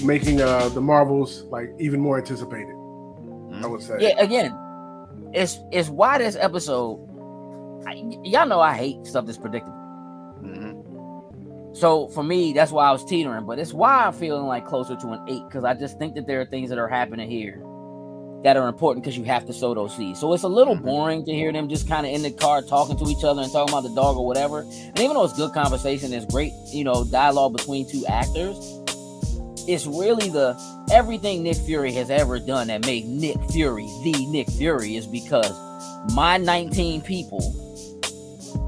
[0.03, 2.75] making uh the Marvels like even more anticipated.
[3.63, 3.97] I would say.
[3.99, 4.57] Yeah, again,
[5.33, 7.07] it's it's why this episode.
[7.85, 9.80] I, y'all know I hate stuff that's predictable.
[11.73, 13.45] So for me, that's why I was teetering.
[13.45, 16.27] But it's why I'm feeling like closer to an eight because I just think that
[16.27, 17.61] there are things that are happening here
[18.43, 20.19] that are important because you have to sow those seeds.
[20.19, 20.83] So it's a little Mhm.
[20.83, 23.51] boring to hear them just kind of in the car talking to each other and
[23.51, 24.61] talking about the dog or whatever.
[24.61, 28.57] And even though it's good conversation, it's great, you know, dialogue between two actors.
[29.67, 30.57] It's really the
[30.91, 35.53] everything Nick Fury has ever done that made Nick Fury the Nick Fury is because
[36.15, 37.53] my 19 people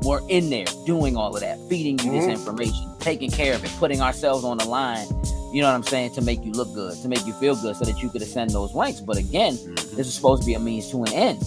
[0.03, 2.31] were in there doing all of that, feeding you this Mhm.
[2.31, 5.07] information, taking care of it, putting ourselves on the line.
[5.53, 6.13] You know what I'm saying?
[6.15, 8.49] To make you look good, to make you feel good, so that you could ascend
[8.51, 8.99] those ranks.
[9.01, 9.95] But again, Mhm.
[9.95, 11.45] this is supposed to be a means to an end.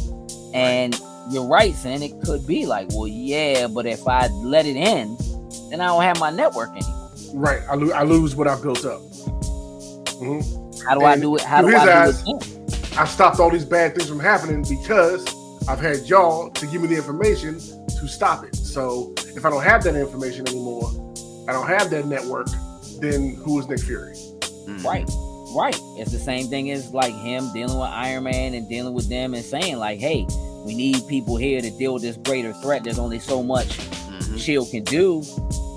[0.55, 0.99] And
[1.31, 5.19] you're right, saying it could be like, well, yeah, but if I let it end,
[5.71, 7.11] then I don't have my network anymore.
[7.35, 7.61] Right.
[7.69, 9.01] I, lo- I lose what I built up.
[10.19, 10.41] hmm
[10.87, 11.43] How do I do it?
[11.43, 12.41] How do I do eyes- it?
[12.41, 12.67] then?
[12.99, 15.25] I've stopped all these bad things from happening because
[15.69, 17.61] I've had y'all to give me the information
[18.07, 18.55] to stop it.
[18.57, 20.91] So if I don't have that information anymore,
[21.49, 22.49] I don't have that network,
[23.01, 24.15] then who is Nick Fury?
[24.67, 24.85] Mhm.
[24.85, 25.09] Right,
[25.55, 25.79] right.
[25.99, 29.35] It's the same thing as like him dealing with Iron Man and dealing with them
[29.35, 30.27] and saying like, hey,
[30.65, 32.83] we need people here to deal with this greater threat.
[32.85, 34.39] There's only so much Mhm.
[34.39, 35.23] Shield can do.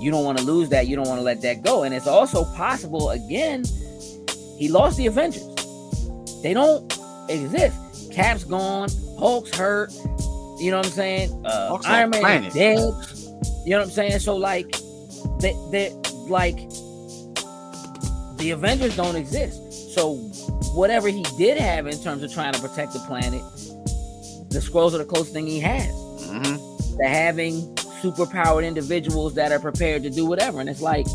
[0.00, 0.88] You don't want to lose that.
[0.88, 1.82] You don't want to let that go.
[1.82, 3.64] And it's also possible again
[4.56, 5.44] he lost the Avengers.
[6.42, 6.92] They don't
[7.28, 7.76] exist.
[8.10, 9.92] Cap's gone, Hulk's hurt.
[10.60, 11.46] You know what I'm saying?
[11.46, 12.48] Uh, Iron Man planet.
[12.48, 12.78] is dead.
[13.64, 14.18] You know what I'm saying?
[14.20, 14.70] So like,
[15.40, 15.90] they they
[16.28, 16.56] like
[18.38, 19.94] the Avengers don't exist.
[19.94, 20.14] So
[20.74, 23.42] whatever he did have in terms of trying to protect the planet,
[24.50, 25.90] the Skrulls are the closest thing he has
[26.28, 26.56] hmm
[26.98, 30.60] to having superpowered individuals that are prepared to do whatever.
[30.60, 31.06] And it's like,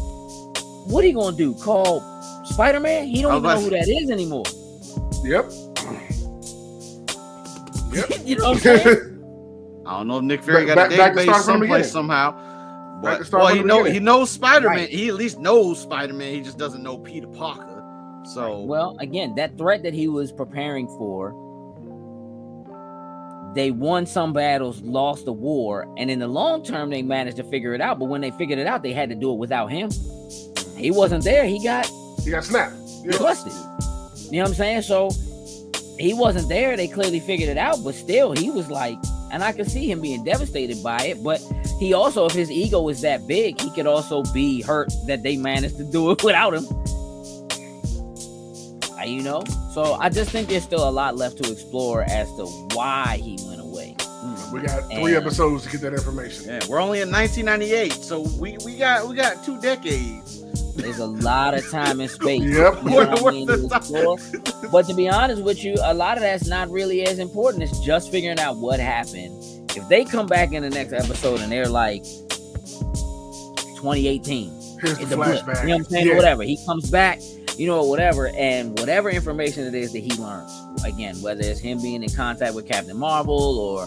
[0.88, 1.54] what are you gonna do?
[1.56, 2.02] Call
[2.46, 3.08] Spider Man?
[3.08, 4.46] He don't was even know who that is anymore.
[5.24, 5.52] Yep.
[7.96, 8.10] Yep.
[8.26, 9.12] you know what I'm saying?
[9.86, 11.70] I don't know if Nick Fury Back- got a back- back to database start someplace
[11.70, 11.90] beginning.
[11.90, 12.32] somehow.
[13.02, 13.94] Back But to well, he know beginning.
[13.94, 14.78] he knows Spider Man.
[14.80, 14.90] Right.
[14.90, 16.34] He at least knows Spider Man.
[16.34, 17.84] He just doesn't know Peter Parker.
[18.34, 21.34] So Well, again, that threat that he was preparing for,
[23.54, 27.44] they won some battles, lost the war, and in the long term, they managed to
[27.44, 28.00] figure it out.
[28.00, 29.90] But when they figured it out, they had to do it without him.
[30.76, 31.46] He wasn't there.
[31.46, 31.88] He got
[32.24, 32.76] He got snapped.
[33.04, 33.18] Yeah.
[33.20, 33.54] busted.
[34.32, 34.82] You know what I'm saying?
[34.82, 35.12] So
[36.00, 36.76] he wasn't there.
[36.76, 38.98] They clearly figured it out, but still, he was like,
[39.32, 41.24] and I could see him being devastated by it.
[41.24, 41.42] But
[41.80, 45.38] he also, if his ego is that big, he could also be hurt that they
[45.38, 46.66] managed to do it without him.
[48.98, 52.28] Uh, You know, so I just think there's still a lot left to explore as
[52.38, 53.96] to why he went away.
[54.52, 56.46] We got three And- episodes to get that information.
[56.48, 60.42] yeah, we're only in 1998, so we we got we got two decades.
[60.76, 62.42] There's a lot of time and space.
[62.44, 62.84] Yep.
[62.84, 63.48] You know I mean?
[64.72, 67.64] But to be honest with you, a lot of that's not really as important.
[67.64, 69.42] It's just figuring out what happened.
[69.76, 74.52] If they come back in the next episode and they're like 2018,
[74.82, 75.44] Here's it's the a blip.
[75.46, 75.62] flashback.
[75.62, 76.08] You know what I'm saying?
[76.08, 76.16] Yeah.
[76.16, 76.44] Whatever.
[76.44, 77.20] He comes back,
[77.58, 80.52] you know, whatever, and whatever information it is that he learns.
[80.86, 83.86] Again, whether it's him being in contact with Captain Marvel or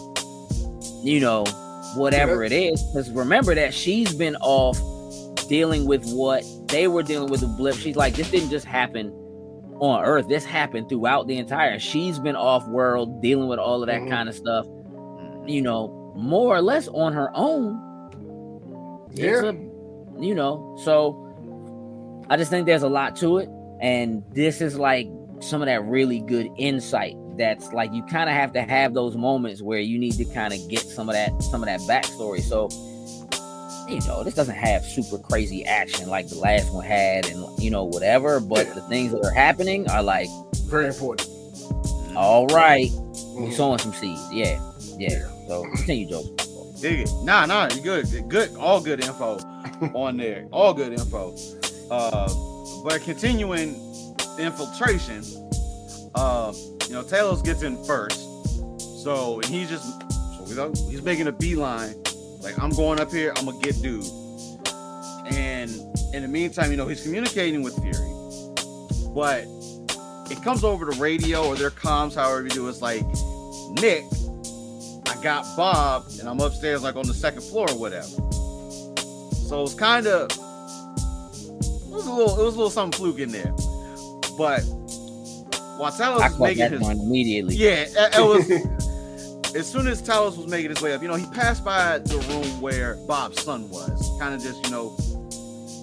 [1.02, 1.44] you know,
[1.96, 2.82] whatever it is.
[2.82, 4.78] Because remember that she's been off
[5.48, 7.74] dealing with what they were dealing with the blip.
[7.76, 9.10] She's like, this didn't just happen
[9.80, 10.28] on Earth.
[10.28, 11.78] This happened throughout the entire.
[11.78, 14.08] She's been off world dealing with all of that Mhm.
[14.10, 14.66] kind of stuff.
[15.46, 17.80] You know, more or less on her own.
[19.14, 19.42] Yeah.
[19.50, 21.16] a- you know, so
[22.28, 23.48] I just think there's a lot to it,
[23.80, 25.08] and this is like
[25.40, 27.14] some of that really good insight.
[27.36, 30.52] That's like you kind of have to have those moments where you need to kind
[30.52, 32.40] of get some of that some of that backstory.
[32.40, 32.68] So
[33.88, 37.70] you know, this doesn't have super crazy action like the last one had, and you
[37.70, 38.40] know whatever.
[38.40, 40.28] But the things that are happening are like,
[40.66, 41.28] Very important.
[42.16, 43.52] all right, we Mhm.
[43.56, 44.20] sowing some seeds.
[44.32, 44.60] Yeah,
[44.98, 45.26] yeah.
[45.48, 46.24] So continue, Joe.
[46.80, 47.10] Dig it.
[47.24, 48.06] Nah, nah, you good.
[48.28, 48.54] Good.
[48.56, 49.38] All good info
[49.94, 50.46] on there.
[50.52, 51.34] All good info.
[51.90, 52.28] Uh,
[52.84, 53.74] but continuing
[54.38, 55.22] infiltration,
[56.14, 56.52] uh,
[56.86, 58.20] you know, Talos gets in first.
[59.02, 59.84] So he's just
[60.46, 61.94] so he's making a beeline.
[62.40, 64.04] Like I'm going up here, I'm gonna get dude.
[65.32, 65.70] And
[66.14, 68.14] in the meantime, you know, he's communicating with Fury.
[69.14, 69.44] But
[70.30, 73.02] it comes over the radio or their comms, however you do, it's like,
[73.80, 74.04] Nick,
[75.06, 78.06] I got Bob, and I'm upstairs, like on the second floor or whatever.
[78.06, 83.32] So it's kind of it was a little, it was a little something fluke in
[83.32, 83.52] there.
[84.36, 84.60] But
[85.78, 87.56] while Talos I was making that his, one immediately.
[87.56, 88.48] yeah, it, it was
[89.58, 92.18] as soon as Talos was making his way up, you know, he passed by the
[92.28, 94.08] room where Bob's son was.
[94.20, 94.96] Kind of just, you know,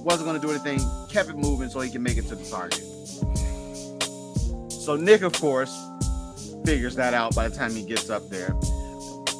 [0.05, 2.49] wasn't going to do anything, kept it moving so he can make it to the
[2.49, 2.83] target.
[4.71, 5.75] So Nick, of course,
[6.65, 8.51] figures that out by the time he gets up there.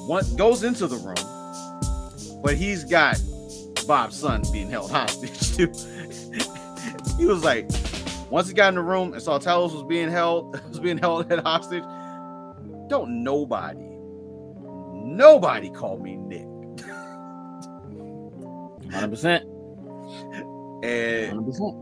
[0.08, 3.18] One goes into the room, but he's got
[3.88, 5.72] Bob's son being held hostage too.
[7.18, 7.70] he was like,
[8.30, 11.32] once he got in the room and saw Talos was being held, was being held
[11.32, 11.84] at hostage.
[12.90, 13.95] Don't nobody,
[15.06, 16.48] nobody call me Nick.
[18.92, 19.44] Hundred percent.
[20.84, 21.76] And, Hundred percent.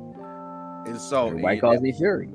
[0.88, 2.28] and so White calls me Fury.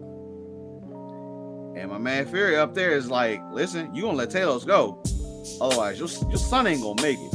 [1.81, 5.03] And my man Fury up there is like, listen, you gonna let Talos go.
[5.61, 7.35] Otherwise, your, your son ain't gonna make it.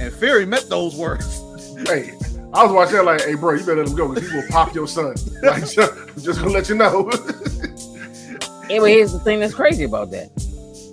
[0.00, 1.42] And Fury met those words.
[1.88, 2.12] hey,
[2.52, 4.48] I was watching that like, hey, bro, you better let him go because he will
[4.48, 5.14] pop your son.
[5.42, 7.10] Like, just, just gonna let you know.
[8.68, 10.30] Yeah, but here's the thing that's crazy about that.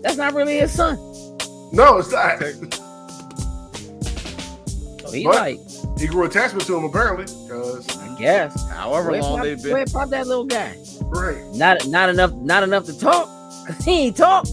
[0.03, 0.97] That's not really his son.
[1.71, 2.39] no, it's not.
[5.01, 5.59] So he But- like,
[5.99, 8.67] He grew attachment to him apparently, because I guess.
[8.69, 9.93] However Where long pop, they've where been.
[9.93, 10.75] pop that little guy?
[11.03, 11.43] right.
[11.53, 13.27] Not not enough not enough to talk.
[13.67, 14.45] Cause he ain't talk.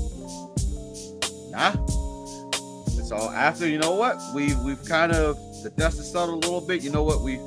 [1.50, 1.72] Nah.
[1.72, 4.18] And so after, you know what?
[4.34, 6.82] We've we've kind of the dust has settled a little bit.
[6.82, 7.22] You know what?
[7.22, 7.40] We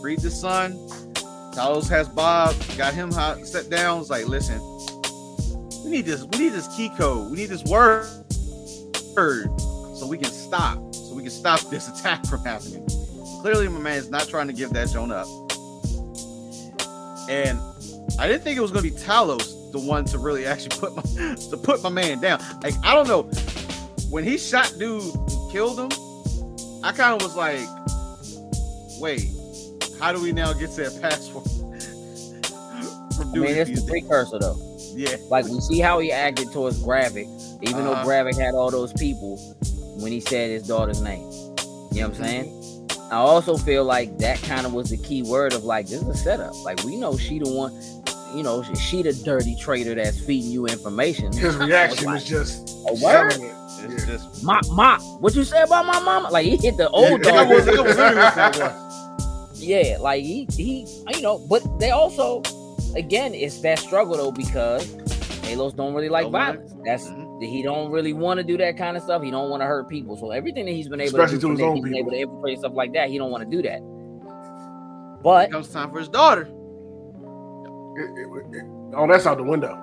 [0.00, 0.74] freed the son.
[1.54, 4.00] Talos has Bob, got him hot, set down.
[4.00, 4.58] It's like, listen,
[5.84, 8.06] we need this, we need this key code, we need this word
[9.14, 9.60] word,
[9.96, 12.86] so we can stop, so we can stop this attack from happening.
[13.42, 15.26] Clearly, my man's not trying to give that Joan up.
[17.28, 17.58] and
[18.18, 21.02] I didn't think it was gonna be Talos, the one to really actually put my
[21.50, 22.40] to put my man down.
[22.62, 23.22] Like I don't know,
[24.10, 25.02] when he shot dude
[25.52, 25.90] killed him,
[26.82, 27.66] I kind of was like,
[29.00, 29.28] wait,
[30.00, 31.46] how do we now get to that password?
[33.20, 34.69] I mean, it's the precursor though.
[34.94, 35.16] Yeah.
[35.28, 37.28] Like we see how he acted towards Gravik,
[37.62, 38.02] even Uh-huh.
[38.02, 39.36] though Gravik had all those people
[40.00, 41.22] when he said his daughter's name.
[41.92, 42.88] You know what I'm saying?
[43.10, 46.08] I also feel like that kind of was the key word of like this is
[46.08, 46.54] a setup.
[46.64, 47.72] Like we know she the one,
[48.36, 51.32] you know, she, she the dirty traitor that's feeding you information.
[51.32, 53.32] His reaction was just a word.
[53.32, 53.40] it.
[53.82, 54.14] It's Yeah.
[54.14, 56.28] just Ma, ma, what you say about my mama?
[56.30, 57.48] Like he hit the old Yeah, dog.
[57.48, 58.86] was- it was literally what that was.
[59.62, 62.40] Yeah, like he he you know, but they also
[62.96, 64.86] again it's that struggle though because
[65.42, 66.76] Talos don't really like Don't wanna- violence.
[66.84, 67.42] That's Mhm.
[67.44, 69.22] he don't really want to do that kind of stuff.
[69.22, 70.16] He don't want to hurt people.
[70.16, 72.10] So everything that he's been able Especially to do, to his own he's been able
[72.10, 72.12] people.
[72.12, 73.08] to infiltrate stuff like that.
[73.10, 73.80] He don't want to do that.
[75.22, 76.42] But it comes time for his daughter.
[77.96, 78.64] It- it- it-
[78.96, 79.76] oh, that's out the window.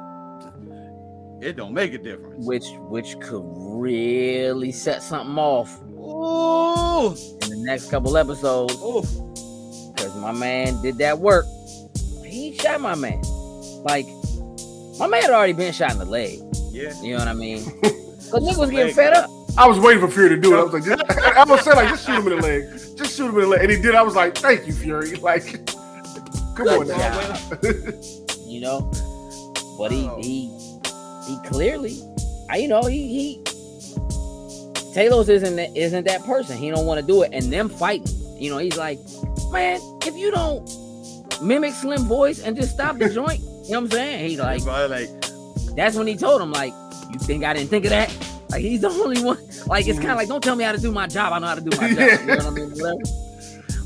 [1.41, 2.45] It don't make a difference.
[2.45, 7.09] which which could really set something off Ooh,
[7.43, 9.01] in the next couple episodes ooh.
[9.93, 11.45] because my man did that work.
[12.37, 13.21] He shot my man.
[13.83, 14.05] Like
[14.99, 16.39] my man had already been shot in the leg.
[16.71, 16.93] Yeah.
[17.01, 17.63] You know what I mean?
[18.31, 19.29] Cause nigga was getting fed up.
[19.57, 20.59] I was waiting for Fury to do it.
[20.59, 22.69] I was like, just, I was saying, like, just shoot him in the leg.
[22.95, 23.61] Just shoot him in the leg.
[23.61, 23.95] And he did.
[23.95, 25.15] I was like, thank you, Fury.
[25.21, 25.45] Like,
[26.55, 27.39] come Good on now.
[28.45, 28.91] you know.
[29.79, 30.17] But he Oh.
[30.21, 30.51] he
[31.27, 31.99] he clearly,
[32.49, 33.43] I you know he he
[34.93, 36.57] Talos isn't that, isn't that person.
[36.57, 38.07] He don't want to do it, and them fighting.
[38.39, 38.99] You know, he's like,
[39.51, 40.67] man, if you don't
[41.41, 44.29] mimic Slim voice and just stop the joint, you know what I'm saying?
[44.29, 45.09] He like, like
[45.75, 46.73] that's when he told him like,
[47.11, 48.15] you think I didn't think of that?
[48.49, 49.37] Like he's the only one.
[49.67, 51.33] Like it's kind of like, don't tell me how to do my job.
[51.33, 51.99] I know how to do my job.
[52.21, 52.69] You know what I mean?
[52.71, 53.01] Whatever.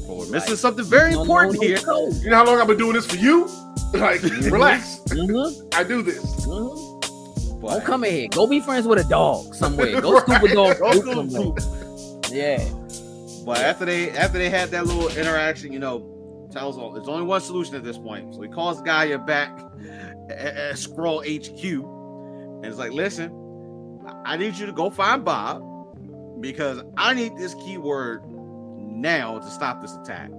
[0.10, 1.78] oh, we're missing something very important here.
[1.78, 3.50] You know how long I've been doing this for you?
[3.94, 5.00] Like, relax.
[5.08, 6.24] Mhm, I do this.
[6.46, 7.60] mhm.
[7.62, 8.28] But Don't come in here.
[8.30, 10.00] Go be friends with a dog somewhere.
[10.02, 10.80] Go scoop a dog.
[10.80, 11.56] Go.
[12.32, 12.64] Yeah.
[13.46, 16.00] But after they after they had that little interaction, you know,
[16.52, 18.36] Talos there's only one solution at this point.
[18.36, 19.58] So he calls G'iah back
[20.30, 23.32] at, at Skrull HQ, and it's like, listen,
[24.26, 25.64] I- need you to go find Bob
[26.42, 28.24] because I need this keyword
[28.78, 30.30] now to stop this attack.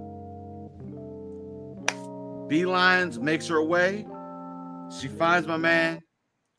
[2.49, 4.05] Beelines makes her way.
[4.99, 6.01] She finds my man,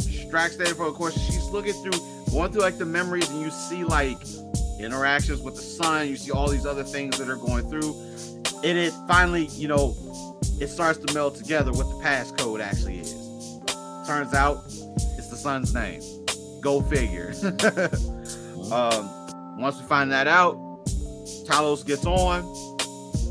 [0.00, 3.50] extracts the for Of course, she's looking through, going through like the memories, and you
[3.50, 4.18] see like
[4.80, 6.08] interactions with the sun.
[6.08, 7.94] You see all these other things that are going through.
[8.64, 9.94] And it finally, you know,
[10.58, 13.12] it starts to meld together what the passcode actually is.
[14.06, 14.64] Turns out
[15.18, 16.00] it's the sun's name.
[16.62, 17.34] Go figure.
[18.72, 20.56] um, once we find that out,
[21.44, 22.40] Talos gets on,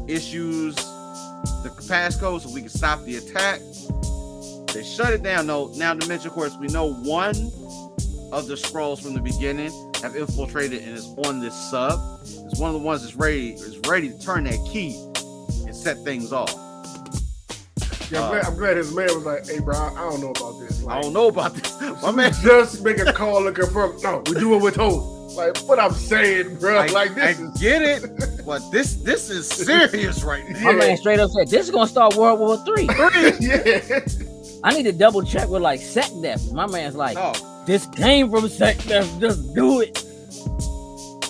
[0.08, 3.60] issues the passcode so we can stop the attack.
[4.72, 5.48] They shut it down.
[5.48, 5.72] though.
[5.78, 7.36] now Dimension Course, we know one
[8.32, 9.72] of the Skrulls from the beginning
[10.04, 12.00] have infiltrated and is on this sub.
[12.22, 15.10] It's one of the ones that's ready is ready to turn that key
[15.84, 16.54] set things off.
[18.12, 20.32] Yeah, I'm, uh, glad, I'm glad his man was like, hey, bro, I don't know
[20.32, 20.86] about this.
[20.88, 21.82] I don't know about this.
[22.04, 23.96] My man, just make a call and confirm.
[24.04, 25.36] No, we do it with hope.
[25.36, 26.78] Like, what I'm saying, bro.
[26.78, 27.60] I, like, I this is.
[27.62, 28.04] get it,
[28.46, 30.60] but this this is serious right now.
[30.62, 30.78] My Yeah.
[30.78, 32.84] man straight up said, "This is gonna start World War Three.
[33.40, 34.00] yeah.
[34.64, 37.34] I need to double check with like SecDef." My man's like, No,
[37.66, 39.20] "This came from SecDef.
[39.20, 40.04] Just do it.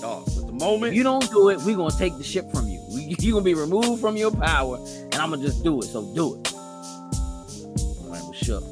[0.02, 0.20] no.
[0.28, 2.73] At the If moment, you don't do it, we're gonna take the ship from you.
[3.08, 5.86] We, you gonna be removed from your power, and I'm gonna just do it.
[5.86, 6.54] So do it."
[8.04, 8.64] My man was shook.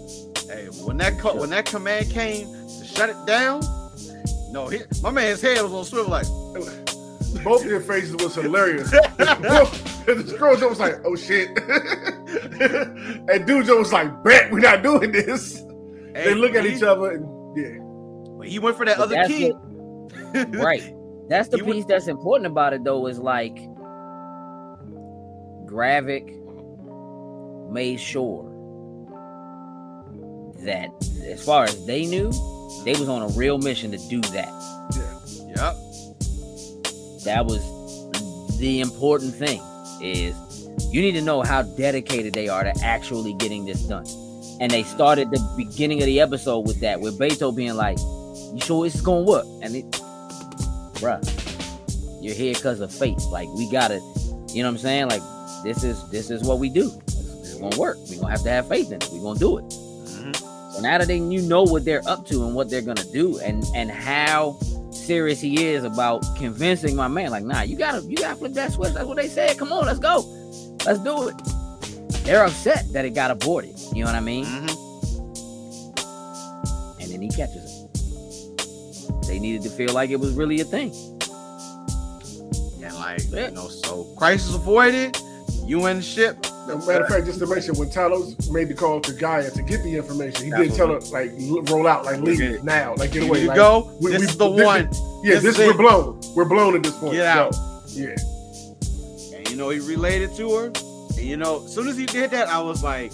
[0.50, 3.62] hey, when that co- when that command came to shut it down,
[4.52, 6.28] no, he, my man's head was on swivel like.
[7.46, 8.92] Both of their faces was hilarious.
[8.92, 8.98] the
[10.38, 11.48] Skrull Joe was like, oh shit.
[13.30, 15.58] and dude Joe was like, bet we're not doing this.
[16.14, 17.80] Hey, they look at he- each other and yeah.
[18.38, 19.54] But he went for that But other that's key.
[20.60, 20.94] right.
[21.30, 23.58] That's the You would- piece that's important about it, though, is like
[25.72, 26.28] Gravik
[27.72, 28.44] made sure
[30.66, 30.90] that
[31.26, 32.30] as far as they knew,
[32.84, 34.52] they was on a real mission to do that.
[34.96, 35.20] Yeah.
[35.56, 35.76] Yep.
[37.24, 37.62] That was
[38.60, 39.62] the important thing
[40.02, 40.36] is
[40.92, 44.06] you need to know how dedicated they are to actually getting this done.
[44.60, 47.98] And they started the beginning of the episode with that, with Beto being like,
[48.54, 49.46] You sure this is gonna work?
[49.62, 49.90] And it
[50.96, 51.22] bruh,
[52.22, 53.18] you're here because of fate.
[53.30, 53.96] Like we gotta,
[54.50, 55.10] you know what I'm saying?
[55.10, 55.22] Like
[55.64, 56.92] this is this is what we do.
[57.08, 57.98] It's gonna work.
[58.10, 59.10] We're gonna have to have faith in it.
[59.12, 59.66] We're gonna do it.
[59.66, 60.36] Mhm.
[60.76, 63.38] So now that they you know what they're up to and what they're gonna do
[63.40, 64.58] and and how
[64.92, 68.72] serious he is about convincing my man, like, nah, you gotta you gotta flip that
[68.74, 68.94] switch.
[68.94, 69.58] That's what they said.
[69.58, 70.22] Come on, let's go.
[70.86, 71.36] Let's do it.
[72.24, 73.76] they're upset that it got aborted.
[73.94, 74.46] You know what I mean?
[74.46, 74.70] Mhm.
[77.02, 79.26] And then he catches it.
[79.28, 80.92] They needed to feel like it was really a thing.
[82.84, 83.48] And like Yeah.
[83.50, 85.18] you know, so crisis avoided.
[85.68, 86.38] UN ship.
[86.46, 89.52] As a matter of fact, just to mention, when Talos made the call to G'iah
[89.54, 90.78] to get the information, he did Absolutely.
[90.78, 91.32] tell her like
[91.72, 92.60] roll out, like leave Okay.
[92.64, 93.40] now, like get away.
[93.40, 93.92] need to like, go.
[94.02, 94.90] we- this we- is the this- one.
[95.24, 96.20] Yeah, This this, is we're blown.
[96.36, 97.14] We're blown at this point.
[97.14, 97.54] Get out.
[97.54, 98.16] So, yeah.
[99.38, 100.66] And you know, he related to her.
[101.18, 103.12] And you know, as soon as he did that, I was like,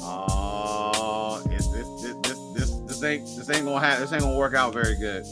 [0.00, 4.00] "Oh, is this this this this this ain't this ain't gonna happen.
[4.02, 5.24] This ain't gonna work out very good."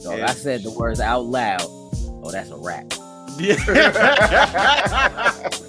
[0.00, 0.28] So Yeah.
[0.28, 1.62] I said the words out loud.
[1.62, 2.92] Oh, that's a wrap.
[3.38, 3.54] Yeah.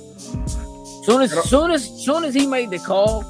[1.09, 3.23] Soon as soon as soon as he made the call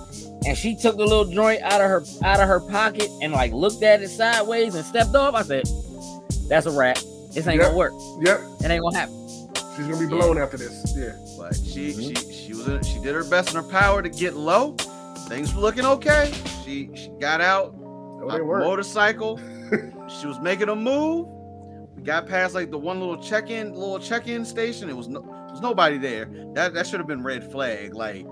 [0.45, 3.53] and she took the little joint out of her out of her pocket and like
[3.53, 5.63] looked at it sideways and stepped off, I said,
[6.49, 6.97] That's a wrap.
[7.31, 7.67] This ain't Yep.
[7.67, 7.93] gonna work.
[8.19, 8.41] Yep.
[8.65, 9.15] It ain't gonna happen.
[9.77, 10.93] She's gonna be blown after this.
[10.93, 11.13] Yeah.
[11.37, 12.15] but she mm-hmm.
[12.15, 14.73] she she was in, she did her best in her power to get low.
[15.29, 16.33] Things were looking okay.
[16.65, 19.37] She she got out on a motorcycle.
[20.19, 21.27] she was making a move.
[21.95, 24.89] We got past like the one little check-in little check-in station.
[24.89, 25.21] It was no
[25.59, 26.25] there was nobody there.
[26.53, 28.25] That that should have been red flag, like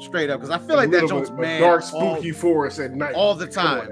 [0.00, 0.40] straight up.
[0.40, 2.92] Because I feel like that Little joint's bit- a man dark, all- spooky forest at
[2.94, 3.14] night.
[3.14, 3.88] all the time.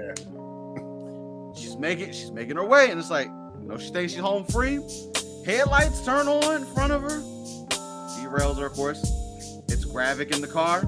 [1.55, 3.29] she's making she's making her way, and it's like,
[3.61, 4.79] no, she thinks she's home free.
[5.45, 7.21] Headlights turn on in front of her.
[8.21, 8.99] Derails her, of course.
[9.69, 10.81] It's Gravik in the car.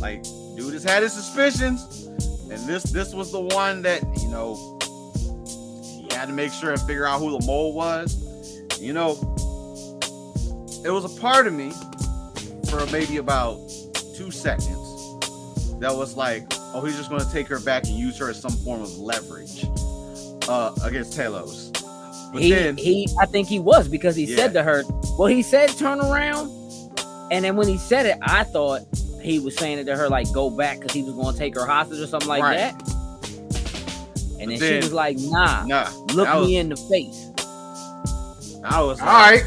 [0.00, 0.22] Like,
[0.56, 2.06] dude has had his suspicions,
[2.50, 4.78] and this this was the one that you know
[5.84, 8.16] he had to make sure and figure out who the mole was.
[8.80, 9.14] You know,
[10.84, 11.72] it was a part of me
[12.68, 13.56] for maybe about
[14.16, 14.76] two seconds
[15.80, 18.40] that was like, oh, he's just going to take her back and use her as
[18.40, 19.64] some form of leverage
[20.48, 21.72] uh, against Talos.
[22.32, 24.36] But he then, he I think he was because he Yeah.
[24.36, 24.82] said to her,
[25.18, 26.48] well, he said turn around.
[27.32, 28.82] And then when he said it, I thought
[29.22, 31.66] he was saying it to her like go back because he was gonna take her
[31.66, 32.56] hostage or something like Right.
[32.56, 32.74] that.
[34.40, 37.30] And then, she was like, nah, nah, look was, me in the face.
[38.64, 39.44] I was All like, right.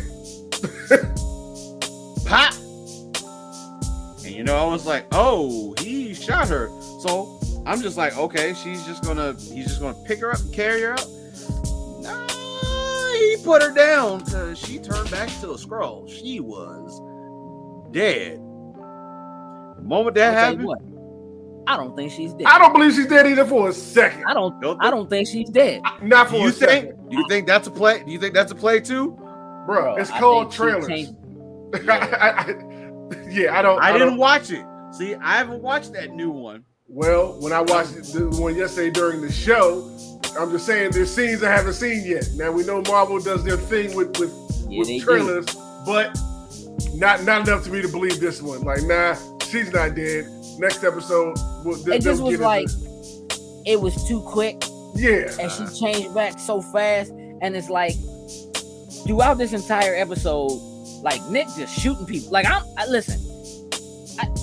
[4.44, 6.68] You know, I was like, oh, he shot her.
[7.00, 10.54] So I'm just like, okay, she's just gonna, he's just gonna pick her up and
[10.54, 11.08] carry her out.
[12.02, 16.10] Nah, he put her down because she turned back to a Skrull.
[16.10, 17.00] She was
[17.94, 18.34] dead.
[19.78, 20.82] The moment that I'll happened, what,
[21.66, 22.48] I don't think she's dead.
[22.48, 24.26] I don't believe she's dead either for a second.
[24.26, 24.60] I don't.
[24.60, 25.84] Don't I don't think she's dead.
[26.02, 26.88] Not for do you a think?
[26.90, 27.10] second.
[27.10, 28.04] Do you think that's a play?
[28.04, 29.12] Do you think that's a play too?
[29.12, 30.88] Bro, Bro, it's I called trailers.
[30.90, 31.16] changed-
[31.90, 32.73] I, I,
[33.34, 33.82] yeah, I don't.
[33.82, 34.66] I, I, didn't don't- watch it.
[34.92, 36.64] See, I haven't watched that new one.
[36.88, 39.90] Well, when I watched the one yesterday during the show,
[40.40, 42.28] I'm just saying there's scenes I haven't seen yet.
[42.36, 44.32] Now we know Marvel does their thing with with,
[44.70, 45.04] Yeah, with they do.
[45.06, 45.46] trailers,
[45.86, 46.16] but
[46.94, 48.62] not not enough to me to believe this one.
[48.62, 49.16] Like, nah,
[49.50, 50.26] she's not dead.
[50.60, 52.68] Next episode, we'll, It they'll just was get into- like
[53.66, 54.64] it was too quick,
[54.96, 57.10] yeah, and she changed back so fast,
[57.42, 57.96] and it's like
[59.08, 60.52] throughout this entire episode,
[61.04, 62.32] like Nick just shooting people.
[62.32, 63.20] Like I'm, I, listen,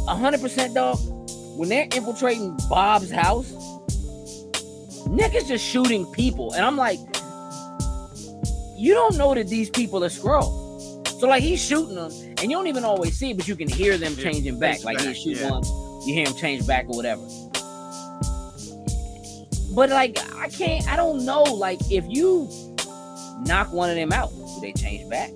[0.07, 0.99] a hundred percent dog.
[1.57, 3.51] When they're infiltrating Bob's house,
[5.09, 6.99] Nick is just shooting people, and I'm like,
[8.77, 11.09] you don't know that these people are Skrulls.
[11.19, 13.69] So like he's shooting them, and you don't even always see it, but you can
[13.69, 14.85] hear them changing back.
[14.85, 15.51] Like he shoot yeah.
[15.51, 15.65] one,
[16.07, 17.23] you hear him change back or whatever.
[19.75, 21.43] But like I can't, I don't know.
[21.43, 22.49] Like if you
[23.47, 25.31] knock one of them out, do they change back?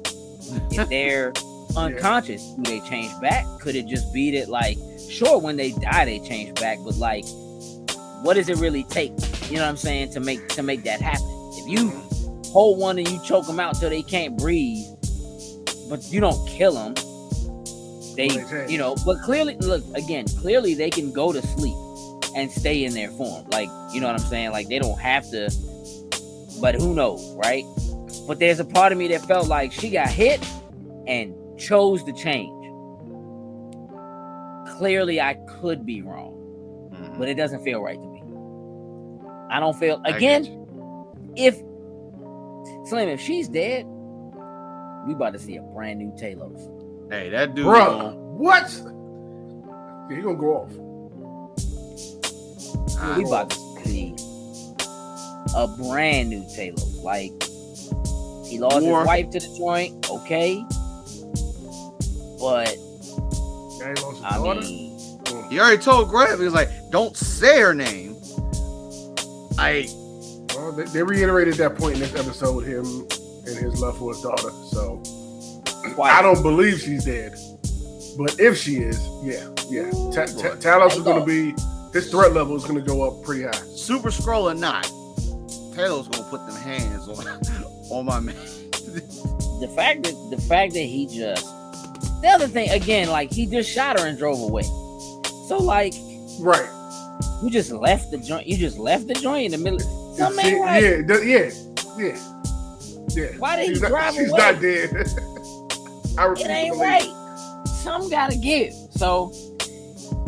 [0.71, 1.33] If they're
[1.77, 3.45] unconscious, do they change back?
[3.61, 4.79] Could it just be that like
[5.11, 7.25] sure when they die they change back, but like
[8.23, 9.13] what does it really take?
[9.51, 11.27] You know what I'm saying to make to make that happen?
[11.57, 11.91] If you
[12.47, 14.87] hold one and you choke them out till they can't breathe,
[15.91, 16.95] but you don't kill them,
[18.17, 18.97] they they you know.
[19.05, 20.27] But clearly, look again.
[20.27, 21.77] Clearly, they can go to sleep
[22.37, 23.47] and stay in their form.
[23.51, 24.53] Like you know what I'm saying?
[24.53, 25.51] Like they don't have to.
[26.61, 27.65] But who knows, right?
[28.27, 30.45] But there's a part of me that felt like she got hit
[31.07, 32.51] and chose to change.
[34.79, 36.33] Clearly, I could be wrong,
[36.93, 37.19] Mhm.
[37.19, 38.23] but it doesn't feel right to me.
[39.51, 40.47] I don't feel again
[41.37, 41.61] if
[42.87, 43.87] Slim, if she's dead,
[45.07, 46.61] we about to see a brand new Talos.
[47.11, 47.65] Hey, that dude.
[47.65, 48.71] bro, gonna- what?
[50.11, 50.73] He gonna go off.
[53.17, 54.15] We about to see
[55.55, 57.03] a brand new Talos.
[57.03, 57.33] Like
[58.55, 59.01] he lost War.
[59.01, 60.65] his wife to the joint, okay,
[62.39, 62.77] but
[63.81, 64.61] Yeah, he lost his I daughter.
[64.61, 68.17] mean, He already told Grab, he was like, don't say her name.
[69.59, 69.87] I
[70.55, 72.85] Well, they, they reiterated that point in this episode with him
[73.47, 74.51] and his love for his daughter.
[74.71, 75.03] So
[75.95, 76.13] twice.
[76.13, 77.35] I don't believe she's dead.
[78.17, 80.61] But if she is, yeah, yeah, Ta- Ta- boy.
[80.61, 81.55] Talos is going to be
[81.93, 83.51] his threat level is going to go up pretty high.
[83.75, 84.85] Super Skrull or not,
[85.77, 87.25] Talos gonna put them hands on
[87.91, 88.35] on my man.
[89.61, 91.45] the fact that the fact that he just
[92.23, 94.63] the other thing again, like he just shot her and drove away.
[95.49, 95.95] So like
[96.41, 96.69] Right.
[97.43, 98.47] you just left the joint.
[98.47, 99.79] You just left the joint in the middle.
[100.17, 100.83] She- ain't right.
[100.83, 101.51] Yeah, th- yeah,
[101.99, 102.19] yeah,
[103.11, 103.37] yeah.
[103.39, 104.39] Why did he she's not, drive She's away?
[104.39, 104.91] not dead.
[106.19, 107.11] I It ain't right.
[107.83, 108.73] Some gotta give.
[108.93, 109.33] So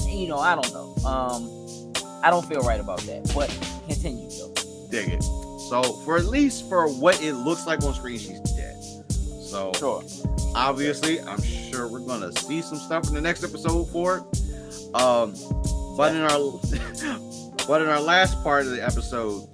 [0.06, 0.94] you know, I don't know.
[1.06, 1.92] Um,
[2.24, 3.30] I don't feel right about that.
[3.34, 3.48] But
[3.88, 4.52] continue though.
[4.90, 5.24] Dig it.
[5.68, 8.76] So for at least for what it looks like on screen, she's dead.
[9.12, 10.02] So Sure.
[10.54, 14.94] obviously, I'm sure we're gonna see some stuff in the next episode for it.
[14.94, 15.34] Um,
[15.96, 16.60] but in our
[17.66, 19.48] but in our last part of the episode,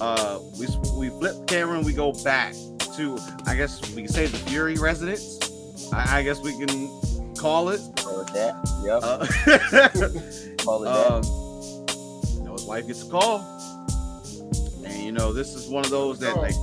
[0.00, 0.66] uh, we
[0.98, 2.52] we flip camera and we go back
[2.96, 5.40] to I guess we can say the Fury residence.
[5.92, 7.80] I, I guess we can call it.
[7.96, 8.54] Call it that.
[8.84, 9.00] Yep.
[9.02, 9.26] Uh,
[10.64, 11.12] Call it that.
[11.12, 11.22] um,
[12.38, 13.38] you know, his wife gets a call,
[15.14, 16.54] know, this is one of those that like,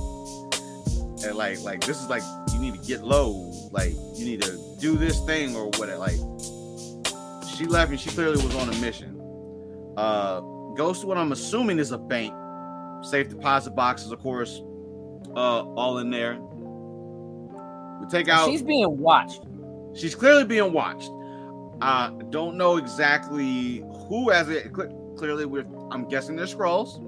[1.24, 2.22] and like, like this is like
[2.52, 3.32] you need to get low,
[3.70, 5.98] like you need to do this thing or whatever.
[5.98, 6.16] Like,
[7.56, 9.18] she left and she clearly was on a mission.
[9.96, 10.40] Uh,
[10.74, 12.32] goes to what I'm assuming is a bank,
[13.04, 14.62] safe deposit boxes, of course,
[15.36, 16.38] uh, all in there.
[18.00, 18.48] We take out.
[18.48, 19.42] She's being watched.
[19.94, 21.10] She's clearly being watched.
[21.80, 24.72] I don't know exactly who has it.
[24.72, 27.00] Clearly, with I'm guessing they're Skrulls,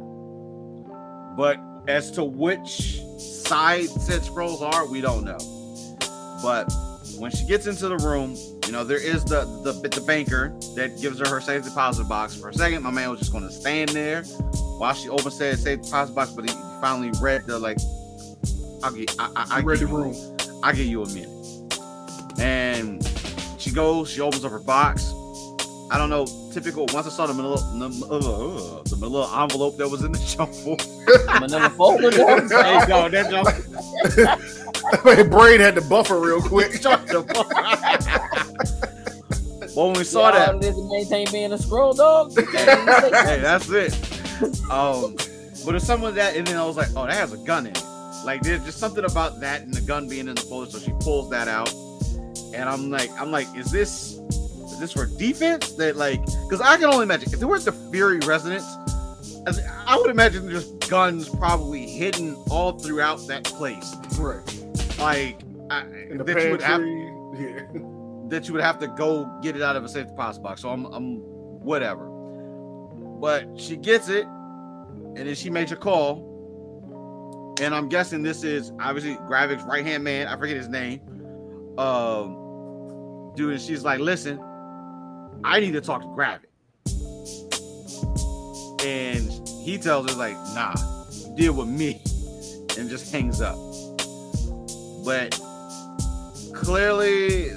[1.36, 1.58] but
[1.88, 5.38] as to which side said Skrulls are, we don't know.
[6.42, 6.72] But
[7.18, 10.98] when she gets into the room, you know there is the the the banker that
[11.00, 12.34] gives her her safe deposit box.
[12.34, 14.22] For a second, my man was just going to stand there
[14.78, 17.78] while she opens said safe deposit box, but he finally read the like.
[18.82, 19.14] I'll get.
[19.18, 20.14] I, I, I read the room.
[20.62, 21.30] I'll give you a minute.
[22.38, 23.06] And
[23.58, 25.12] she goes, she opens up her box.
[25.90, 26.86] I don't know, typical.
[26.92, 30.76] Once I saw the middle, the, uh, the middle envelope that was in the shuffle.
[31.40, 32.10] Manila folder.
[32.16, 32.48] dog.
[32.48, 35.04] There you go, that jump.
[35.04, 36.72] My brain had to buffer real quick.
[36.80, 37.00] Shut
[39.74, 42.32] Well, when we saw Yeah, that, This maintain being a Skrull dog.
[42.38, 43.92] hey, that's it.
[44.70, 45.16] Um,
[45.64, 47.72] but it's something that, and then I was like, oh, that has a gun in
[47.72, 47.82] it.
[48.24, 50.70] Like, there's just something about that and the gun being in the folder.
[50.70, 51.72] So she pulls that out,
[52.54, 54.18] and I'm like, I'm like, is this,
[54.74, 55.72] is this for defense?
[55.72, 58.64] That like, because I can only imagine if there was the Fury residence,
[59.86, 63.94] I would imagine there's guns probably hidden all throughout that place.
[64.18, 64.42] right.
[64.98, 66.80] Like, I, that you would have.
[66.82, 67.66] Yeah.
[68.28, 70.62] that you would have to go get it out of a safe deposit box.
[70.62, 71.18] So I'm, I'm
[71.60, 72.06] whatever.
[73.20, 76.32] But she gets it, and then she makes a call.
[77.60, 80.26] And I'm guessing this is obviously Gravik's right hand man.
[80.26, 81.00] I forget his name.
[81.78, 84.40] Um, dude, and she's like, "Listen,
[85.42, 86.50] I need to talk to Gravik."
[88.84, 89.30] And
[89.64, 90.74] he tells her like, "Nah,
[91.36, 92.00] deal with me,"
[92.78, 93.56] and just hangs up.
[95.04, 95.38] But
[96.54, 97.50] clearly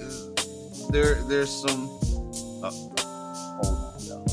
[0.92, 1.88] there there's some
[2.60, 4.30] Hold on, dog.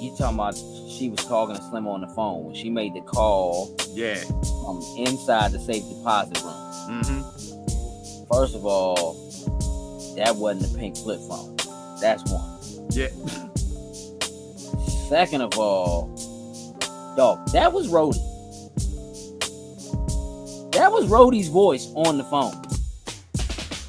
[0.00, 0.56] You talking about
[0.90, 4.16] she was talking to Slim on the phone when she made the call yeah
[4.62, 7.02] from inside the safe deposit room.
[7.02, 7.20] mm-hmm
[8.32, 9.23] First of all,
[10.16, 11.56] that wasn't a pink flip phone.
[12.00, 12.58] That's one.
[12.90, 13.08] yeah
[15.08, 16.08] Second of all,
[17.16, 18.18] dog, that was Rhodey.
[20.72, 22.54] That was Rhodey's voice on the phone.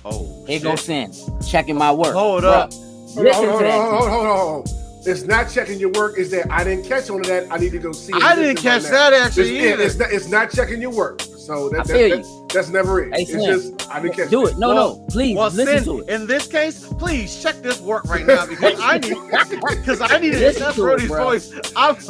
[0.06, 0.64] oh Here shit.
[0.64, 1.12] goes Sin,
[1.48, 2.14] checking my work.
[2.14, 2.74] Hold Bruh, up.
[2.74, 4.76] Hold on, hold on, hold on, hold on, hold on.
[5.08, 6.18] It's not checking your work.
[6.18, 7.48] Is that I didn't catch on to that.
[7.52, 8.12] I need to go see.
[8.14, 9.84] I didn't catch right that actually It's, either.
[9.84, 11.22] it's, not, it's not checking your work.
[11.22, 12.35] So that, I that, feel that- you.
[12.56, 13.14] That's never it.
[13.14, 13.46] Hey, it's Slim.
[13.76, 14.54] just I didn't catch Do that.
[14.54, 14.58] it.
[14.58, 15.06] No, Well- no.
[15.10, 16.10] Please well, listen Sin, to it.
[16.10, 19.16] in this case, please check this work right now because I need
[19.70, 21.24] because I need to Listen test to it, Rhodey's bro.
[21.24, 21.52] voice.
[21.76, 21.96] I'm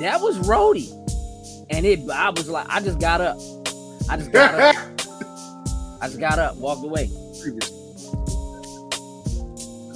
[0.00, 0.96] That was Rhodey.
[1.70, 3.36] And it I was like, I just got up.
[4.08, 4.76] I just got up.
[6.02, 7.08] I just got up, walked away.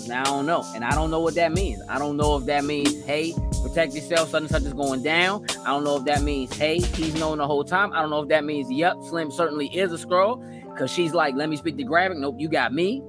[0.07, 0.65] Now I don't know.
[0.74, 1.81] And I don't know what that means.
[1.89, 3.32] I don't know if that means, hey,
[3.74, 5.44] protect yourself, such and such is going down.
[5.62, 7.92] I don't know if that means, hey, he's known the whole time.
[7.92, 10.38] I don't know if that means, yep, Slim certainly is a Skrull.
[10.78, 12.16] Cause she's like, let me speak to Gravik.
[12.16, 13.02] Nope, you got me.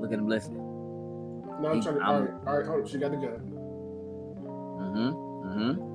[0.00, 0.58] Look at him listening.
[1.60, 2.00] No, I'm trying to.
[2.02, 2.86] I'm- All right, all right, hold on.
[2.86, 3.40] She got the gun.
[4.80, 5.10] Mm-hmm.
[5.48, 5.94] Mm-hmm.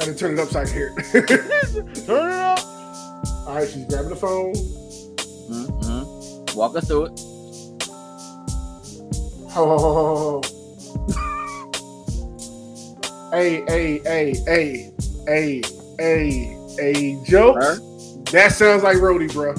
[0.00, 0.94] I didn't turn it upside here.
[1.12, 1.32] turn
[2.06, 2.67] it up.
[3.48, 4.52] All right, she's grabbing the phone.
[5.48, 6.56] Mm-hmm.
[6.56, 7.20] Walk us through it.
[9.50, 10.42] Ho.
[13.32, 14.92] Hey, hey, hey, hey,
[15.26, 15.62] hey,
[15.98, 17.64] hey, hey, jokes.
[17.64, 17.80] Sir?
[18.32, 19.54] That sounds like Rhodey, bro.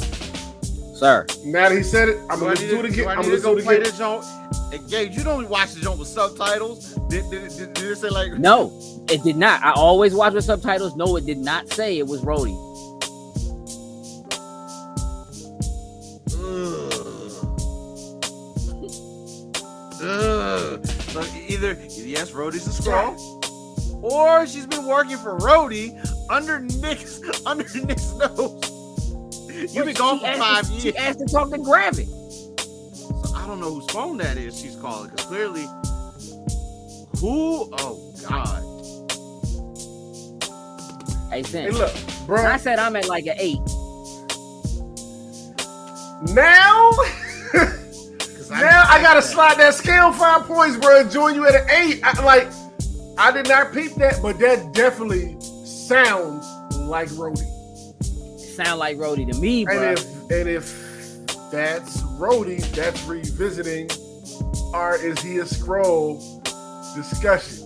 [0.96, 3.08] Sir, Now that he said it, I'm gonna need do to, it do again.
[3.08, 3.84] I I'm gonna go do it play again.
[3.86, 4.24] this joint?
[4.72, 6.94] Hey, Gage, you don't watch the joint with subtitles.
[7.10, 8.72] Did, did, did, did it say like no,
[9.10, 9.64] it did not.
[9.64, 10.96] I always watch with subtitles.
[10.96, 12.69] No, it did not say it was Rhodey.
[22.10, 25.94] Yes, Rhodey's a Skrull, or she's been working for Rhodey
[26.30, 28.66] under Nick's under Nick's nose.
[29.76, 30.82] You've been gone for five to- years.
[30.82, 32.08] She asked to talk to Gravik.
[32.60, 34.60] So I don't know whose phone that is.
[34.60, 35.66] She's calling because clearly,
[37.20, 37.70] who?
[37.78, 38.64] Oh God!
[41.32, 41.94] Hey, Hey, look,
[42.26, 42.44] bro.
[42.44, 43.60] I said I'm at like an eight.
[46.34, 46.90] Now,
[48.50, 49.28] 'Cause now I gotta that.
[49.28, 51.02] slide that scale five points, bro.
[51.02, 52.02] and Join you at an eight.
[52.04, 52.48] I, like,
[53.18, 55.36] I did not peep that, but that definitely
[55.66, 56.46] sounds
[56.76, 57.46] like Rhodey.
[58.56, 59.92] Sound like Rhodey to me, And bro.
[59.94, 63.90] if and if that's Rhodey, that's revisiting
[64.74, 66.20] our is he a Skrull
[66.96, 67.66] discussion.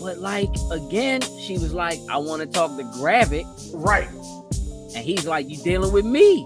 [0.00, 3.46] But like again, she was like, I want to talk to Gravik.
[3.74, 4.08] Right.
[4.94, 6.44] And he's like, You dealing with me.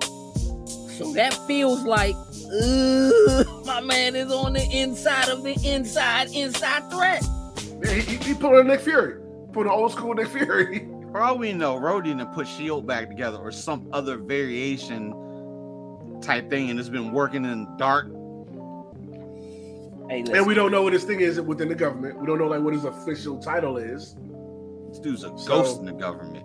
[0.97, 2.15] So that feels like
[2.53, 7.23] ugh, my man is on the inside of the inside, inside threat.
[7.83, 9.21] Yeah, he, he, he put on Nick Fury.
[9.53, 10.89] Put an old school Nick Fury.
[11.13, 15.11] For all we know, Rhodey done put Shield back together or some other variation
[16.21, 18.09] type thing, and it's been working in dark.
[20.11, 22.19] Hey, And we don't know what this thing is within the government.
[22.19, 24.17] We don't know like what his official title is.
[24.91, 26.45] This dude's a So- ghost in the government.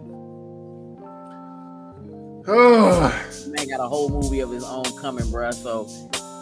[2.48, 5.52] Oh, man got a whole movie of his own coming, bro.
[5.52, 5.86] So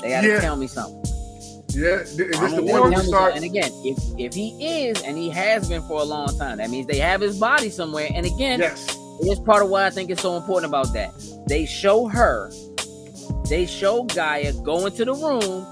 [0.02, 0.40] they gotta Yeah.
[0.40, 0.98] tell me something.
[1.70, 1.98] yeah.
[1.98, 3.04] This the one Tell where me we something.
[3.10, 3.36] start?
[3.36, 6.70] And again, if if he is and he has been for a long time, that
[6.70, 8.10] means they have his body somewhere.
[8.14, 8.98] And again, Yes.
[9.24, 11.12] It's part of why I think it's so important about that.
[11.48, 12.52] They show her,
[13.48, 15.68] they show G'iah go into the room,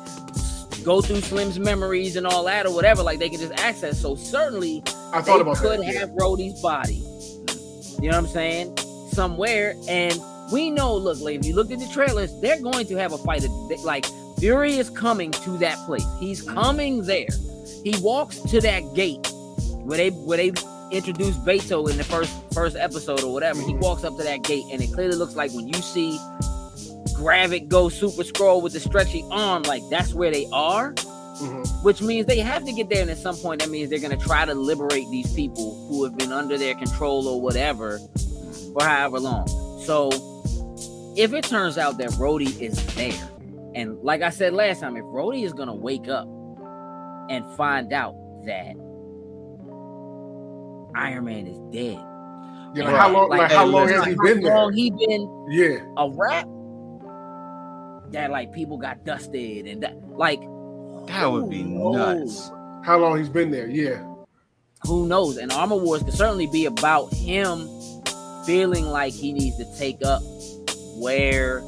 [0.83, 3.99] go through Slim's memories and all that or whatever, like they can just access.
[3.99, 5.85] So certainly I thought they about could that.
[5.91, 5.99] yeah.
[6.01, 7.01] have Rhodey's body.
[8.03, 8.75] You know what I'm saying?
[9.11, 9.75] Somewhere.
[9.87, 10.19] And
[10.51, 13.17] we know, look, like, if you looked at the trailers, they're going to have a
[13.19, 13.43] fight.
[13.83, 14.05] Like
[14.39, 16.05] Fury is coming to that place.
[16.19, 17.27] He's coming there.
[17.83, 19.25] He walks to that gate
[19.83, 20.51] where they where they
[20.91, 23.61] introduced Beto in the first first episode or whatever.
[23.61, 26.17] He walks up to that gate, and it clearly looks like when you see
[27.15, 31.83] Gravik go super Skrull with the stretchy arm, like that's where they are Mhm.
[31.83, 33.01] which means they have to get there.
[33.01, 36.03] And at some point, that means they're going to try to liberate these people who
[36.03, 37.97] have been under their control or whatever
[38.73, 39.47] for however long.
[39.85, 40.09] So,
[41.17, 43.29] if it turns out that Rhodey is there,
[43.75, 46.27] and like I said last time, if Rhodey is going to wake up
[47.29, 48.15] and find out
[48.45, 48.75] that
[50.95, 51.99] Iron Man is dead,
[52.75, 53.29] Yeah, like how long?
[53.29, 54.55] Like, how long listen, has he how been there?
[54.55, 55.77] long he been Yeah.
[55.97, 56.47] a rap?
[58.11, 60.41] That like people got dusted and that like
[61.07, 61.95] That would be who knows?
[62.49, 62.51] nuts.
[62.83, 63.67] How long he's been there?
[63.67, 64.03] Yeah.
[64.87, 65.35] who knows?
[65.37, 67.67] And Armor Wars could certainly be about him
[68.45, 70.21] feeling like he needs to take up
[70.95, 71.61] where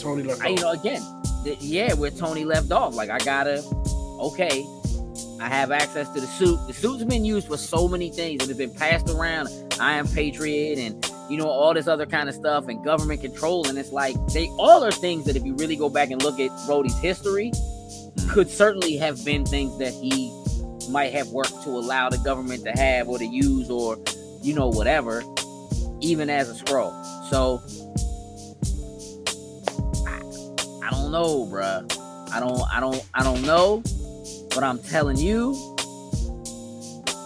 [0.00, 0.42] Tony left.
[0.42, 0.60] I, you off.
[0.60, 1.02] know again,
[1.44, 2.94] th- yeah, where Tony left off.
[2.94, 3.62] Like I gotta,
[4.20, 4.64] okay,
[5.40, 6.58] I have access to the suit.
[6.66, 8.42] The suit's been used for so many things.
[8.42, 9.48] It has been passed around.
[9.78, 13.66] Iron Patriot, and you know all this other kind of stuff, and government control.
[13.68, 16.40] And it's like they all are things that if you really go back and look
[16.40, 18.30] at Rhodey's history, mm-hmm.
[18.30, 20.32] could certainly have been things that he
[20.90, 23.98] might have worked to allow the government to have or to use or
[24.40, 25.22] you know whatever
[26.00, 26.92] even as a Skrull
[27.30, 27.60] so
[30.06, 31.84] I, I don't know bruh
[32.32, 33.82] i don't i don't i don't know
[34.54, 35.52] but i'm telling you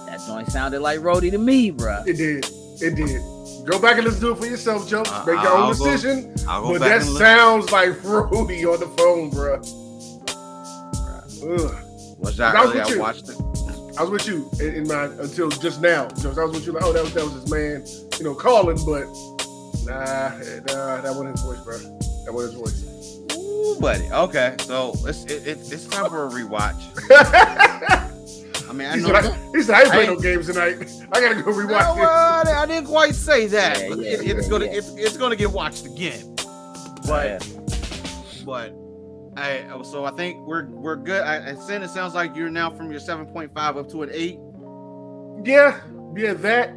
[0.07, 2.47] that joint sounded like Rhodey to me bruh It did.
[2.83, 3.21] It did.
[3.67, 5.03] Go back and listen to it for yourself, Joe.
[5.07, 6.35] Uh, Make your own I'll go- decision.
[6.49, 9.57] I'll go But back that and sounds like Rhodey on the phone, bro.
[11.43, 12.17] Ugh.
[12.19, 12.95] Was that That was early?
[12.95, 13.37] I watched it.
[14.01, 16.09] I was with you in, in my until just now.
[16.23, 16.31] Joe.
[16.31, 17.85] I was with you like, oh, that was that was his man,
[18.19, 19.05] you know, calling, but
[19.85, 20.31] nah,
[20.73, 21.77] nah, that wasn't his voice, bro.
[22.25, 23.37] That wasn't his voice.
[23.37, 24.11] Ooh, buddy.
[24.11, 26.81] Okay, so it's it, it, it's time for a rewatch.
[28.71, 29.09] I mean, I he, know.
[29.09, 30.77] said, I, he said, I ain't playing no games tonight.
[31.13, 32.01] I gotta go No, rewatch this.
[32.01, 33.81] well, I didn't quite say that.
[33.81, 34.73] Yeah, yeah, it, it's yeah, gonna yeah.
[34.79, 36.37] it's, it's gonna get watched again.
[37.07, 37.39] But Yeah.
[38.47, 38.73] but
[39.37, 41.23] I so I think we're we're good.
[41.23, 44.03] I, I said it sounds like you're now from your seven point five up to
[44.03, 44.39] an eight.
[45.45, 45.81] Yeah,
[46.17, 46.75] yeah, that.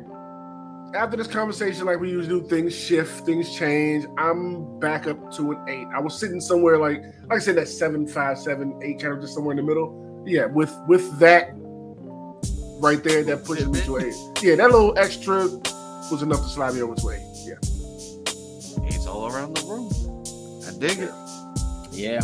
[0.96, 4.06] After this conversation, like we usually do, things shift, things change.
[4.16, 5.88] I'm back up to an eight.
[5.92, 9.20] I was sitting somewhere like, like I said, that seven, five, seven, eight, kind of
[9.20, 10.24] just somewhere in the middle.
[10.28, 11.50] Yeah, with with that,
[12.80, 14.14] right there that pushed me to eight.
[14.44, 15.48] Yeah, that little extra
[16.12, 17.22] was enough to slide me over to eight.
[17.48, 17.56] Yeah.
[18.88, 19.90] it's all around the room.
[20.68, 21.12] I dig it.
[21.92, 22.22] Yeah.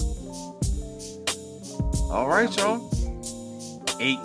[2.09, 2.89] All right, y'all.
[3.99, 4.19] Eight.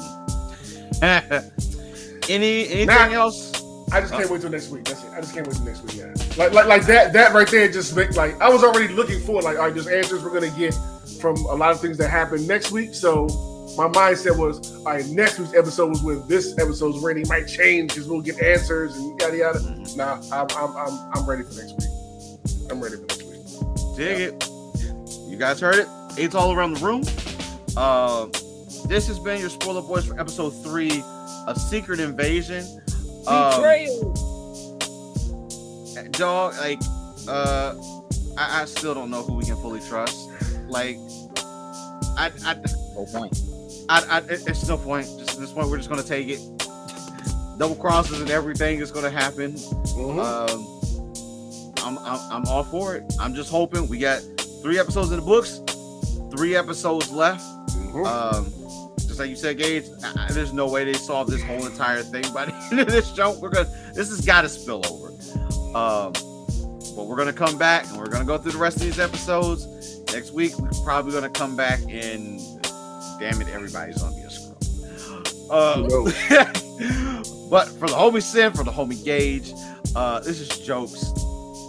[2.30, 3.52] Any anything Now- else?
[3.92, 4.32] I just can't oh.
[4.32, 4.84] wait till next week.
[4.84, 5.10] That's it.
[5.12, 5.96] I just can't wait till next week.
[5.96, 9.20] Yeah, like like like that that right there just make like I was already looking
[9.20, 10.74] for like all right, there's answers we're gonna get
[11.20, 12.94] from a lot of things that happen next week.
[12.94, 13.26] So
[13.76, 17.90] my mindset was all right, next week's episode was when this episode's rating might change
[17.94, 19.58] because we'll get answers and yada yada.
[19.58, 19.96] Mm-hmm.
[19.96, 22.70] Nah, I'm I'm I'm, I'm ready for next week.
[22.70, 23.96] I'm ready for next week.
[23.96, 24.48] Dig it.
[25.28, 25.88] You guys heard it.
[26.16, 27.02] Eight's all around the room.
[27.76, 28.26] Uh,
[28.86, 31.02] this has been your spoiler boys for episode three
[31.46, 32.64] of Secret Invasion.
[33.26, 33.62] Um,
[36.12, 36.78] dog, like,
[37.28, 37.74] uh,
[38.36, 40.30] I, I still don't know who we can fully trust.
[40.68, 40.96] Like,
[42.16, 42.56] I, I,
[42.94, 43.36] Whole point.
[43.88, 45.06] I, I it's no point.
[45.18, 46.38] Just at this point, we're just gonna take it.
[47.58, 49.52] Double crosses and everything is gonna happen.
[49.52, 50.20] Mhm.
[50.24, 53.04] Um, I'm, I'm I'm all for it.
[53.18, 54.20] I'm just hoping we got
[54.62, 55.60] three episodes in the books,
[56.36, 57.42] three episodes left.
[57.94, 58.52] Um,
[58.98, 62.02] just like you said, Gage, I, I- there's no way they solve this whole entire
[62.02, 63.38] thing by the end of this show.
[63.38, 65.08] We're gonna this has got to spill over.
[65.76, 66.12] Um,
[66.96, 69.66] but we're gonna come back and we're gonna go through the rest of these episodes
[70.12, 70.56] next week.
[70.58, 72.40] We're probably gonna come back and
[73.20, 74.50] damn it, everybody's gonna be a Skrull.
[75.50, 75.82] Uh,
[77.50, 79.52] but for the homie Sin, for the homie Gage,
[79.94, 81.12] uh, this is jokes.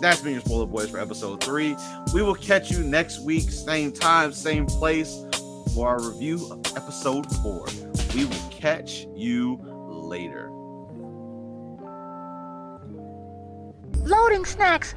[0.02, 1.76] That's been your spoiler boys for episode three.
[2.14, 5.24] We will catch you next week, same time, same place,
[5.76, 7.68] for our review of episode four.
[8.16, 10.50] We will catch you later.
[14.06, 14.96] Loading snacks.